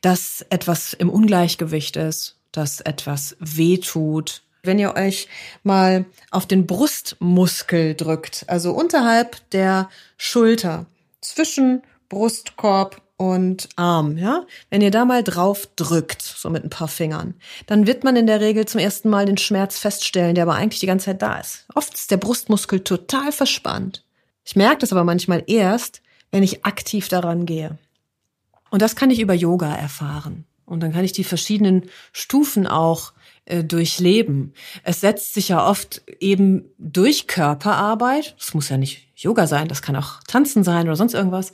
dass 0.00 0.44
etwas 0.50 0.92
im 0.92 1.10
Ungleichgewicht 1.10 1.96
ist, 1.96 2.36
dass 2.50 2.80
etwas 2.80 3.36
weh 3.38 3.78
tut. 3.78 4.42
Wenn 4.62 4.78
ihr 4.78 4.94
euch 4.94 5.28
mal 5.62 6.06
auf 6.30 6.46
den 6.46 6.66
Brustmuskel 6.66 7.94
drückt, 7.94 8.44
also 8.48 8.72
unterhalb 8.72 9.48
der 9.50 9.90
Schulter, 10.16 10.86
zwischen 11.24 11.82
Brustkorb 12.08 13.02
und 13.16 13.68
Arm, 13.76 14.16
ja? 14.18 14.44
Wenn 14.70 14.80
ihr 14.80 14.90
da 14.90 15.04
mal 15.04 15.22
drauf 15.22 15.68
drückt, 15.76 16.22
so 16.22 16.50
mit 16.50 16.64
ein 16.64 16.70
paar 16.70 16.88
Fingern, 16.88 17.34
dann 17.66 17.86
wird 17.86 18.04
man 18.04 18.16
in 18.16 18.26
der 18.26 18.40
Regel 18.40 18.66
zum 18.66 18.80
ersten 18.80 19.08
Mal 19.08 19.26
den 19.26 19.38
Schmerz 19.38 19.78
feststellen, 19.78 20.34
der 20.34 20.42
aber 20.42 20.54
eigentlich 20.54 20.80
die 20.80 20.86
ganze 20.86 21.06
Zeit 21.06 21.22
da 21.22 21.38
ist. 21.38 21.66
Oft 21.74 21.94
ist 21.94 22.10
der 22.10 22.16
Brustmuskel 22.16 22.80
total 22.80 23.30
verspannt. 23.30 24.04
Ich 24.44 24.56
merke 24.56 24.78
das 24.78 24.92
aber 24.92 25.04
manchmal 25.04 25.44
erst, 25.46 26.02
wenn 26.30 26.42
ich 26.42 26.64
aktiv 26.64 27.08
daran 27.08 27.46
gehe. 27.46 27.78
Und 28.70 28.82
das 28.82 28.96
kann 28.96 29.10
ich 29.10 29.20
über 29.20 29.34
Yoga 29.34 29.72
erfahren. 29.72 30.44
Und 30.66 30.80
dann 30.80 30.92
kann 30.92 31.04
ich 31.04 31.12
die 31.12 31.24
verschiedenen 31.24 31.88
Stufen 32.12 32.66
auch 32.66 33.12
äh, 33.44 33.62
durchleben. 33.62 34.54
Es 34.82 35.00
setzt 35.00 35.34
sich 35.34 35.50
ja 35.50 35.66
oft 35.66 36.02
eben 36.18 36.64
durch 36.78 37.26
Körperarbeit, 37.26 38.34
das 38.38 38.54
muss 38.54 38.70
ja 38.70 38.76
nicht 38.76 39.03
Yoga 39.16 39.46
sein, 39.46 39.68
das 39.68 39.82
kann 39.82 39.96
auch 39.96 40.22
Tanzen 40.26 40.64
sein 40.64 40.86
oder 40.86 40.96
sonst 40.96 41.14
irgendwas, 41.14 41.52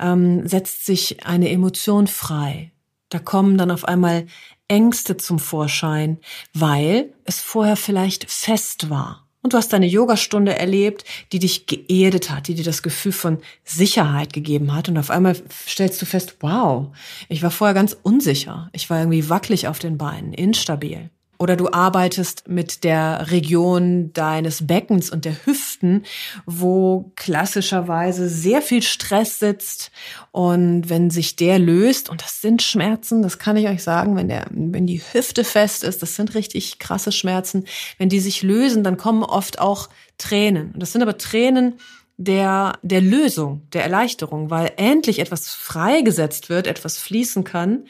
ähm, 0.00 0.46
setzt 0.46 0.86
sich 0.86 1.24
eine 1.26 1.50
Emotion 1.50 2.06
frei. 2.06 2.72
Da 3.08 3.18
kommen 3.18 3.56
dann 3.56 3.70
auf 3.70 3.84
einmal 3.84 4.26
Ängste 4.68 5.16
zum 5.16 5.38
Vorschein, 5.38 6.18
weil 6.52 7.12
es 7.24 7.40
vorher 7.40 7.76
vielleicht 7.76 8.30
fest 8.30 8.90
war. 8.90 9.26
Und 9.46 9.52
du 9.52 9.58
hast 9.58 9.72
deine 9.72 9.86
Yogastunde 9.86 10.58
erlebt, 10.58 11.04
die 11.30 11.38
dich 11.38 11.66
geerdet 11.66 12.30
hat, 12.30 12.48
die 12.48 12.54
dir 12.54 12.64
das 12.64 12.82
Gefühl 12.82 13.12
von 13.12 13.38
Sicherheit 13.62 14.32
gegeben 14.32 14.74
hat. 14.74 14.88
Und 14.88 14.98
auf 14.98 15.08
einmal 15.08 15.36
stellst 15.68 16.02
du 16.02 16.06
fest, 16.06 16.38
wow, 16.40 16.88
ich 17.28 17.44
war 17.44 17.52
vorher 17.52 17.72
ganz 17.74 17.96
unsicher. 18.02 18.68
Ich 18.72 18.90
war 18.90 18.98
irgendwie 18.98 19.28
wackelig 19.28 19.68
auf 19.68 19.78
den 19.78 19.98
Beinen, 19.98 20.34
instabil. 20.34 21.10
Oder 21.38 21.56
du 21.56 21.70
arbeitest 21.70 22.48
mit 22.48 22.84
der 22.84 23.30
Region 23.30 24.12
deines 24.12 24.66
Beckens 24.66 25.10
und 25.10 25.24
der 25.24 25.46
Hüften, 25.46 26.04
wo 26.46 27.12
klassischerweise 27.16 28.28
sehr 28.28 28.62
viel 28.62 28.82
Stress 28.82 29.38
sitzt. 29.38 29.90
Und 30.32 30.88
wenn 30.88 31.10
sich 31.10 31.36
der 31.36 31.58
löst, 31.58 32.08
und 32.08 32.22
das 32.22 32.40
sind 32.40 32.62
Schmerzen, 32.62 33.22
das 33.22 33.38
kann 33.38 33.56
ich 33.56 33.68
euch 33.68 33.82
sagen, 33.82 34.16
wenn 34.16 34.28
der, 34.28 34.46
wenn 34.50 34.86
die 34.86 35.02
Hüfte 35.12 35.44
fest 35.44 35.84
ist, 35.84 36.02
das 36.02 36.16
sind 36.16 36.34
richtig 36.34 36.78
krasse 36.78 37.12
Schmerzen. 37.12 37.66
Wenn 37.98 38.08
die 38.08 38.20
sich 38.20 38.42
lösen, 38.42 38.84
dann 38.84 38.96
kommen 38.96 39.22
oft 39.22 39.58
auch 39.58 39.88
Tränen. 40.18 40.72
Und 40.72 40.80
das 40.80 40.92
sind 40.92 41.02
aber 41.02 41.18
Tränen, 41.18 41.74
der, 42.18 42.78
der 42.82 43.00
Lösung, 43.00 43.62
der 43.72 43.82
Erleichterung, 43.82 44.50
weil 44.50 44.72
endlich 44.76 45.18
etwas 45.18 45.50
freigesetzt 45.50 46.48
wird, 46.48 46.66
etwas 46.66 46.98
fließen 46.98 47.44
kann, 47.44 47.84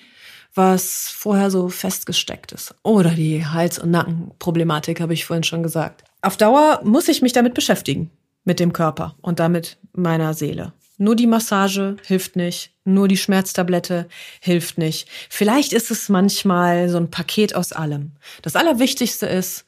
was 0.56 1.08
vorher 1.08 1.50
so 1.50 1.68
festgesteckt 1.68 2.52
ist. 2.52 2.74
Oder 2.82 3.10
die 3.10 3.46
Hals- 3.46 3.78
und 3.78 3.90
Nackenproblematik, 3.90 5.00
habe 5.00 5.14
ich 5.14 5.26
vorhin 5.26 5.44
schon 5.44 5.62
gesagt. 5.62 6.04
Auf 6.22 6.36
Dauer 6.36 6.80
muss 6.82 7.08
ich 7.08 7.22
mich 7.22 7.32
damit 7.32 7.54
beschäftigen, 7.54 8.10
mit 8.44 8.58
dem 8.58 8.72
Körper 8.72 9.14
und 9.20 9.38
damit 9.38 9.76
meiner 9.92 10.34
Seele. 10.34 10.72
Nur 10.98 11.14
die 11.14 11.26
Massage 11.26 11.96
hilft 12.04 12.36
nicht, 12.36 12.72
nur 12.84 13.06
die 13.06 13.18
Schmerztablette 13.18 14.08
hilft 14.40 14.78
nicht. 14.78 15.08
Vielleicht 15.28 15.74
ist 15.74 15.90
es 15.90 16.08
manchmal 16.08 16.88
so 16.88 16.96
ein 16.96 17.10
Paket 17.10 17.54
aus 17.54 17.72
allem. 17.72 18.12
Das 18.40 18.56
Allerwichtigste 18.56 19.26
ist 19.26 19.66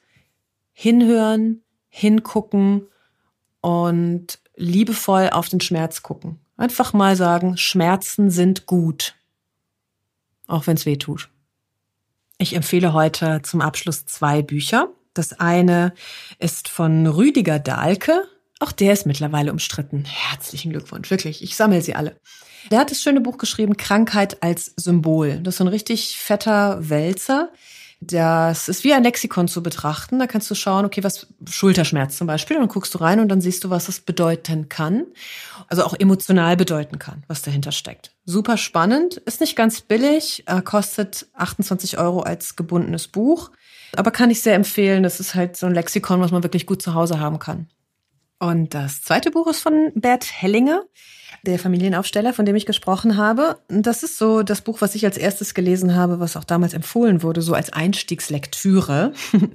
hinhören, 0.72 1.62
hingucken 1.90 2.86
und 3.60 4.38
liebevoll 4.56 5.28
auf 5.30 5.50
den 5.50 5.60
Schmerz 5.60 6.02
gucken. 6.02 6.38
Einfach 6.56 6.94
mal 6.94 7.14
sagen, 7.14 7.58
Schmerzen 7.58 8.30
sind 8.30 8.64
gut 8.64 9.14
auch 10.48 10.66
wenn 10.66 10.76
es 10.76 10.86
weh 10.86 10.96
tut. 10.96 11.28
Ich 12.38 12.54
empfehle 12.54 12.92
heute 12.92 13.40
zum 13.42 13.60
Abschluss 13.60 14.06
zwei 14.06 14.42
Bücher. 14.42 14.88
Das 15.14 15.38
eine 15.38 15.92
ist 16.38 16.68
von 16.68 17.06
Rüdiger 17.06 17.58
Dahlke. 17.58 18.24
Auch 18.60 18.72
der 18.72 18.92
ist 18.92 19.06
mittlerweile 19.06 19.52
umstritten. 19.52 20.04
Herzlichen 20.04 20.72
Glückwunsch, 20.72 21.10
wirklich. 21.10 21.42
Ich 21.42 21.56
sammle 21.56 21.82
sie 21.82 21.94
alle. 21.94 22.16
Der 22.70 22.80
hat 22.80 22.90
das 22.90 23.00
schöne 23.00 23.20
Buch 23.20 23.38
geschrieben, 23.38 23.76
Krankheit 23.76 24.42
als 24.42 24.72
Symbol. 24.76 25.40
Das 25.40 25.54
ist 25.54 25.58
so 25.58 25.64
ein 25.64 25.68
richtig 25.68 26.18
fetter 26.18 26.88
Wälzer. 26.88 27.50
Das 28.00 28.68
ist 28.68 28.84
wie 28.84 28.94
ein 28.94 29.02
Lexikon 29.02 29.48
zu 29.48 29.62
betrachten. 29.62 30.20
Da 30.20 30.28
kannst 30.28 30.48
du 30.50 30.54
schauen, 30.54 30.84
okay, 30.84 31.02
was 31.02 31.26
Schulterschmerz 31.48 32.16
zum 32.16 32.28
Beispiel, 32.28 32.56
und 32.56 32.62
dann 32.62 32.68
guckst 32.68 32.94
du 32.94 32.98
rein 32.98 33.18
und 33.18 33.28
dann 33.28 33.40
siehst 33.40 33.64
du, 33.64 33.70
was 33.70 33.88
es 33.88 34.00
bedeuten 34.00 34.68
kann. 34.68 35.06
Also 35.66 35.82
auch 35.84 35.94
emotional 35.98 36.56
bedeuten 36.56 37.00
kann, 37.00 37.24
was 37.26 37.42
dahinter 37.42 37.72
steckt. 37.72 38.12
Super 38.24 38.56
spannend, 38.56 39.16
ist 39.16 39.40
nicht 39.40 39.56
ganz 39.56 39.80
billig, 39.80 40.44
äh, 40.46 40.62
kostet 40.62 41.26
28 41.34 41.98
Euro 41.98 42.20
als 42.20 42.54
gebundenes 42.54 43.08
Buch, 43.08 43.50
aber 43.96 44.12
kann 44.12 44.30
ich 44.30 44.42
sehr 44.42 44.54
empfehlen. 44.54 45.02
Das 45.02 45.18
ist 45.18 45.34
halt 45.34 45.56
so 45.56 45.66
ein 45.66 45.74
Lexikon, 45.74 46.20
was 46.20 46.30
man 46.30 46.44
wirklich 46.44 46.66
gut 46.66 46.80
zu 46.80 46.94
Hause 46.94 47.18
haben 47.18 47.40
kann. 47.40 47.68
Und 48.38 48.74
das 48.74 49.02
zweite 49.02 49.30
Buch 49.30 49.46
ist 49.48 49.60
von 49.60 49.92
Bert 49.94 50.30
Hellinger 50.30 50.84
der 51.42 51.58
Familienaufsteller, 51.58 52.32
von 52.32 52.46
dem 52.46 52.56
ich 52.56 52.66
gesprochen 52.66 53.16
habe. 53.16 53.58
Das 53.68 54.02
ist 54.02 54.18
so 54.18 54.42
das 54.42 54.60
Buch, 54.60 54.80
was 54.80 54.94
ich 54.94 55.04
als 55.04 55.16
erstes 55.16 55.54
gelesen 55.54 55.94
habe, 55.94 56.20
was 56.20 56.36
auch 56.36 56.44
damals 56.44 56.74
empfohlen 56.74 57.22
wurde, 57.22 57.42
so 57.42 57.54
als 57.54 57.72
Einstiegslektüre. 57.72 59.12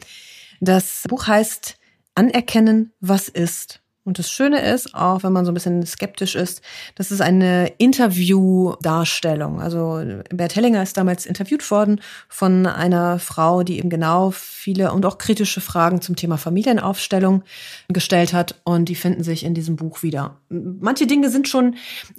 Das 0.59 1.03
Buch 1.09 1.27
heißt 1.27 1.77
Anerkennen, 2.15 2.93
was 3.01 3.27
ist. 3.27 3.82
Und 4.05 4.19
das 4.19 4.29
Schöne 4.29 4.61
ist, 4.61 4.93
auch 4.95 5.23
wenn 5.23 5.31
man 5.31 5.45
so 5.45 5.51
ein 5.51 5.53
bisschen 5.53 5.85
skeptisch 5.85 6.35
ist, 6.35 6.61
das 6.95 7.09
ist 7.09 7.21
eine 7.21 7.67
Interviewdarstellung. 7.77 9.61
Also 9.61 10.03
Bert 10.29 10.57
Hellinger 10.57 10.83
ist 10.83 10.97
damals 10.97 11.25
interviewt 11.25 11.71
worden 11.71 12.01
von 12.27 12.65
einer 12.65 13.17
Frau, 13.19 13.63
die 13.63 13.77
eben 13.77 13.89
genau 13.89 14.31
viele 14.31 14.91
und 14.91 15.05
auch 15.05 15.17
kritische 15.17 15.61
Fragen 15.61 16.01
zum 16.01 16.17
Thema 16.17 16.37
Familienaufstellung 16.37 17.43
gestellt 17.87 18.33
hat. 18.33 18.59
Und 18.65 18.89
die 18.89 18.95
finden 18.95 19.23
sich 19.23 19.45
in 19.45 19.53
diesem 19.53 19.77
Buch 19.77 20.03
wieder. 20.03 20.35
Manche 20.49 21.07
Dinge 21.07 21.29
sind 21.29 21.47
schon 21.47 21.75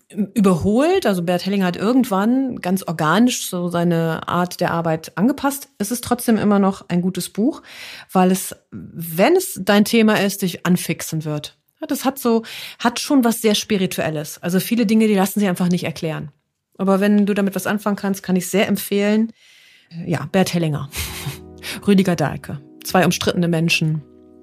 überholt. 0.08 1.04
Also 1.04 1.22
Bert 1.22 1.44
Hellinger 1.44 1.66
hat 1.66 1.76
irgendwann 1.76 2.62
ganz 2.62 2.82
organisch 2.82 3.50
so 3.50 3.68
seine 3.68 4.26
Art 4.26 4.60
der 4.60 4.70
Arbeit 4.70 5.12
angepasst. 5.18 5.68
Es 5.76 5.90
ist 5.90 6.02
trotzdem 6.02 6.38
immer 6.38 6.58
noch 6.58 6.88
ein 6.88 7.02
gutes 7.02 7.28
Buch, 7.28 7.60
weil 8.10 8.30
es, 8.30 8.56
wenn 8.70 9.36
es 9.36 9.60
dein 9.62 9.84
Thema 9.84 10.14
ist, 10.14 10.40
dich 10.40 10.64
anfixen 10.64 11.26
wird. 11.26 11.58
Das 11.86 12.04
hat 12.04 12.18
so, 12.18 12.42
hat 12.78 13.00
schon 13.00 13.24
was 13.24 13.40
sehr 13.40 13.54
Spirituelles. 13.54 14.42
Also 14.42 14.60
viele 14.60 14.86
Dinge, 14.86 15.06
die 15.08 15.14
lassen 15.14 15.40
sich 15.40 15.48
einfach 15.48 15.68
nicht 15.68 15.84
erklären. 15.84 16.30
Aber 16.78 17.00
wenn 17.00 17.26
du 17.26 17.34
damit 17.34 17.54
was 17.54 17.66
anfangen 17.66 17.96
kannst, 17.96 18.22
kann 18.22 18.36
ich 18.36 18.48
sehr 18.48 18.68
empfehlen. 18.68 19.32
Ja, 20.06 20.28
Bert 20.32 20.52
Hellinger, 20.54 20.88
Rüdiger 21.86 22.16
Dahlke. 22.16 22.60
Zwei 22.82 23.04
umstrittene 23.04 23.48
Menschen, 23.48 24.02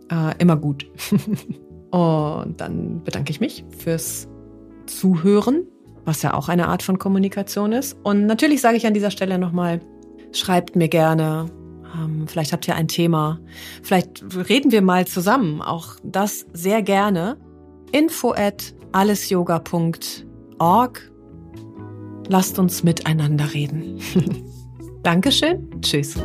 äh, 0.10 0.34
immer 0.40 0.56
gut. 0.56 0.88
Und 1.92 2.62
dann 2.62 3.04
bedanke 3.04 3.32
ich 3.32 3.42
mich 3.42 3.66
fürs 3.78 4.30
Zuhören, 4.86 5.66
was 6.06 6.22
ja 6.22 6.34
auch 6.34 6.48
eine 6.48 6.70
Art 6.70 6.84
von 6.84 6.98
Kommunikation 7.00 7.74
ist. 7.74 7.98
Und 8.04 8.26
natürlich 8.26 8.62
sage 8.62 8.78
ich 8.78 8.88
an 8.88 8.94
dieser 8.94 9.12
Stelle 9.12 9.38
nochmal, 9.38 9.82
schreibt 10.32 10.76
mir 10.76 10.88
gerne, 10.88 11.48
vielleicht 12.28 12.54
habt 12.54 12.68
ihr 12.68 12.76
ein 12.76 12.88
Thema. 12.88 13.40
Vielleicht 13.84 14.24
reden 14.50 14.72
wir 14.72 14.82
mal 14.82 15.06
zusammen. 15.08 15.62
Auch 15.62 15.98
das 16.04 16.48
sehr 16.54 16.82
gerne. 16.82 17.38
Info 17.92 18.32
at 18.32 18.74
allesyoga.org. 18.92 21.12
Lasst 22.28 22.60
uns 22.60 22.84
miteinander 22.84 23.54
reden. 23.54 24.02
Dankeschön. 25.04 25.82
Tschüss. 25.82 26.16